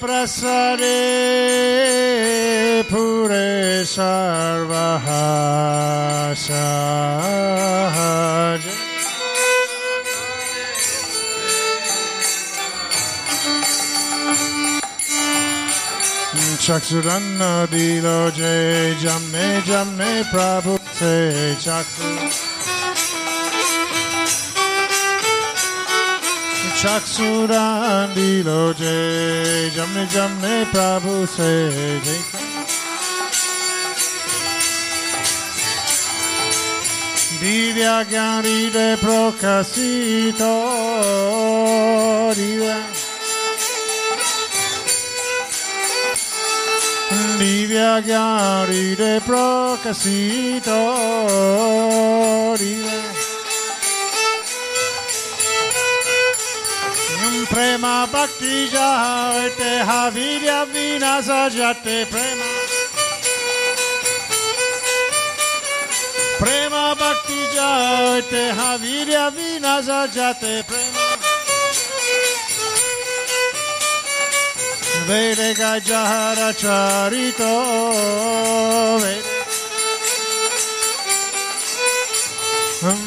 [0.00, 0.96] Jai Prasade
[2.88, 5.00] Pure Sarvahasha
[16.60, 21.56] Chaksuranna dilo jai jamne jamne prabhu se
[26.80, 31.50] Chaksuran dilo jai jamne jamne prabhu se
[32.04, 32.20] jai.
[37.40, 40.54] Divya Gyani de Prokasito
[42.38, 42.78] Divya.
[47.40, 50.82] Divya Gyari de Prakasito
[52.58, 52.89] Divya
[58.20, 62.48] Prema Bhakti Jate Havidya Vinasa Jate Prema.
[66.38, 71.04] Prema Bhakti Jate Havidya Vinasa Jate Prema.
[75.06, 77.54] Vede Gajahara Charito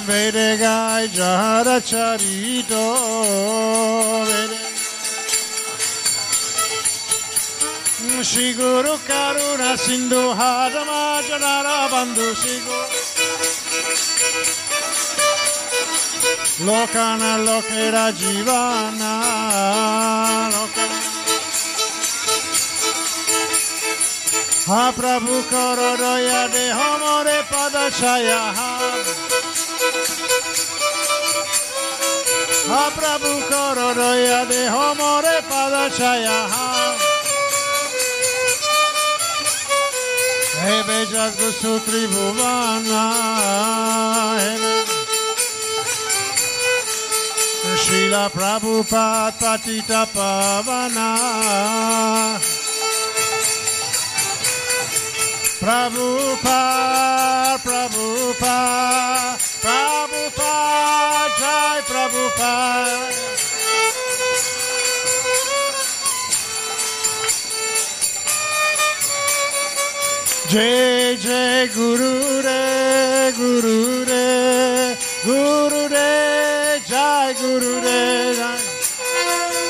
[0.07, 2.85] Vede Gajahara Charito
[4.26, 4.43] Vede
[8.32, 13.00] Shri গুরু করুণা সিন্ধু হাজমা জনারা বন্ধু শ্রী গুরু
[16.68, 19.14] লোকানা লোকেরা জীবানা
[24.70, 28.41] হা প্রভু কর দয়া দে হমরে পদ ছায়া।
[32.70, 36.40] হা প্রভু কর দয়া দে হমরে পদ ছায়া।
[40.64, 43.06] He bejas gusu tribhuvana
[47.84, 51.10] Srila Prabhupada Patita Pavana
[55.64, 63.33] Prabhupada, Prabhupada, Prabhupada, Jai Prabhupada.
[70.54, 79.64] Jai Jai Guru Re, Guru Re, Guru Re, Jai Guru Re, Jai.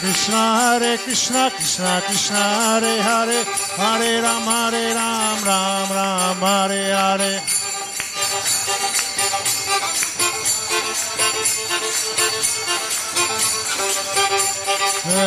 [0.00, 3.44] Krishna, Hare Krishna, Krishna Krishna, Hare Hare,
[3.76, 7.42] Hare Ram, Hare Ram, Ram Ram, Hare Hare.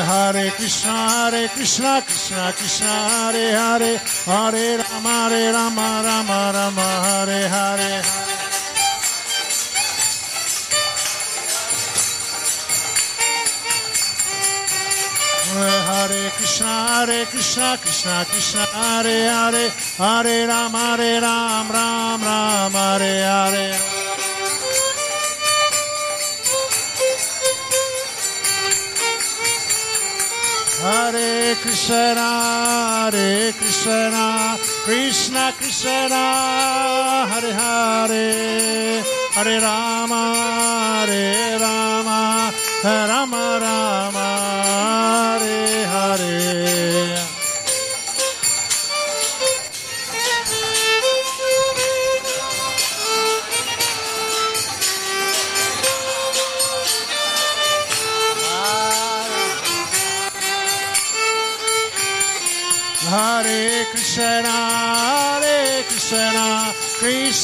[0.07, 7.48] Hare Krishna, Hare Krishna, Krishna Krishna, Hare Hare, Hare Rama, Hare Rama, Rama Rama, Hare
[7.49, 8.02] Hare.
[8.02, 8.41] Hare
[16.02, 19.69] Hare Krishna, Hare Krishna, Krishna Krishna, Hare Hare,
[19.99, 23.78] Hare Ram, Hare Ram, Ram Ram, Hare Hare.
[30.82, 32.30] Hare Krishna,
[33.11, 36.23] Hare Krishna, Krishna Krishna,
[37.30, 39.03] Hare Hare,
[39.36, 40.34] Hare Rama,
[41.06, 42.52] Hare Rama,
[42.84, 44.41] Rama Rama,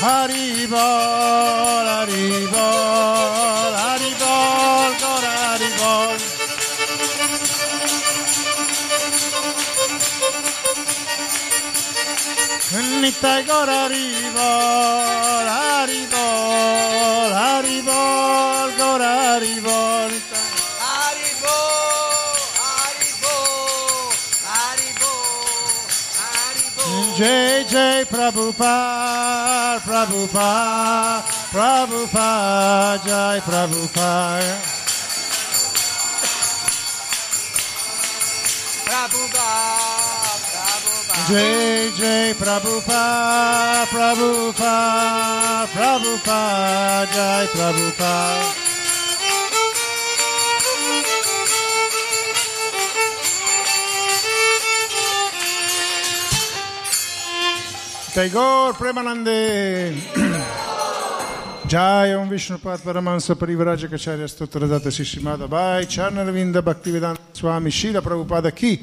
[0.00, 6.16] Hari Bol, Hari Bol, Hari Bol, God Hari Bol.
[13.04, 20.08] Nitai God Hari Bol, Hari Bol, Hari Bol, God Hari Bol.
[20.16, 20.60] Nitai.
[27.20, 29.39] Jai Jai Prabhupada,
[29.84, 34.80] Prabhupada, Prabhupada, Jai Prabhupada.
[41.28, 48.69] Jai Jai Prabhupada, Prabhupada, Prabhupada, Jai Prabhupada.
[58.12, 59.94] Tagore Premanande.
[61.68, 68.80] Jai Om Vishnupad Paramahansa Parivaraja Kacharya Stotradata Sishimada Bhai Charnaravinda Bhaktivedanta Swami Shila Prabhupada Ki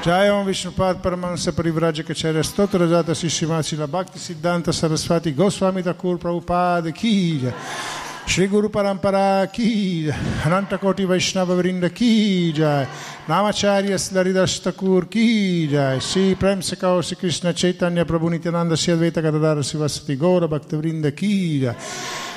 [0.00, 6.94] Jai Om Vishnupad Paramahansa Parivaraja Kacharya Stotradata Sishimada Shila Bhakti Siddhanta Saraswati Goswami Thakur Prabhupada
[6.94, 7.54] Ki Jai.
[8.26, 10.10] Shri Guru Parampara Ki.
[10.44, 12.86] Ananta Koti Vaishnava Vrinda Ki Jai.
[13.26, 15.98] Namacharya Slaridas Thakur Ki Jai.
[15.98, 21.14] Sri Prem Sekao Sri Krishna Chaitanya Prabhu Nityananda Sri Advaita Gadadara Sivasati Gora Bhakta Vrinda
[21.14, 21.76] Ki Jai.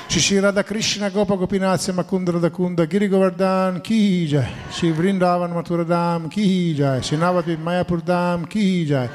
[0.08, 4.46] Shri Radha Krishna Gopa Gopinath Makunda Radha Kunda Giri Govardhan Ki Jai.
[4.70, 7.00] Shri Vrindavan Mathura Dham Ki Jai.
[7.00, 9.08] Shri Navadvip Mayapur Dham Ki Jai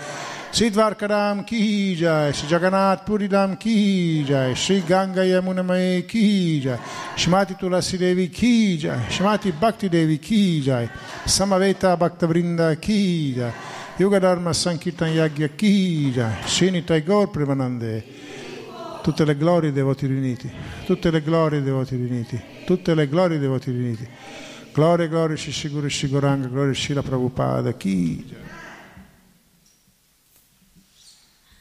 [0.53, 6.59] Shri Dvarkadam Ki Jai Shri Jagannath Puri Dham Ki Jai Shri Ganga Yamuna Mai Ki
[6.61, 6.77] Jai
[7.15, 10.87] Shrimati Tulasi Devi Ki Jai Shrimati Bhakti Devi Ki Jai
[11.25, 13.51] Samaveta Bhakta Vrinda Ki Jai
[13.97, 18.03] Yoga Dharma Sankirtan Yagya Ki Jai Shri Taigor Premanande
[19.01, 20.51] tutte le glorie dei devoti riuniti,
[20.85, 24.07] tutte le glorie dei devoti riuniti, tutte le glorie dei devoti riuniti.
[24.71, 28.23] Gloria, gloria, Shishiguru, Shiguranga, gloria, Shila Prabhupada, chi?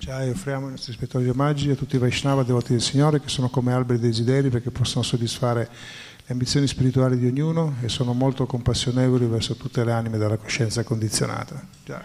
[0.03, 3.49] Già, offriamo i nostri spettatori omaggi a tutti i Vaishnava, devoti del Signore, che sono
[3.49, 5.71] come alberi desideri perché possono soddisfare
[6.17, 10.83] le ambizioni spirituali di ognuno e sono molto compassionevoli verso tutte le anime della coscienza
[10.83, 11.65] condizionata.
[11.85, 12.03] Già.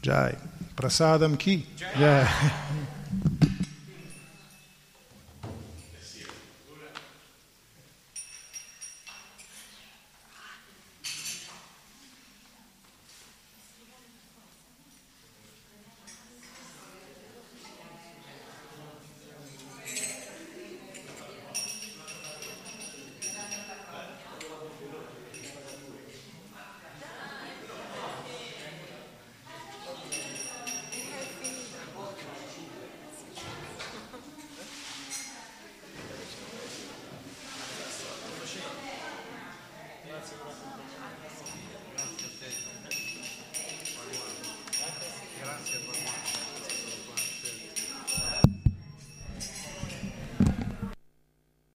[0.00, 0.34] Jai.
[0.74, 1.66] Prasadam ki.
[1.76, 1.92] Jai.
[1.96, 2.87] Grazie.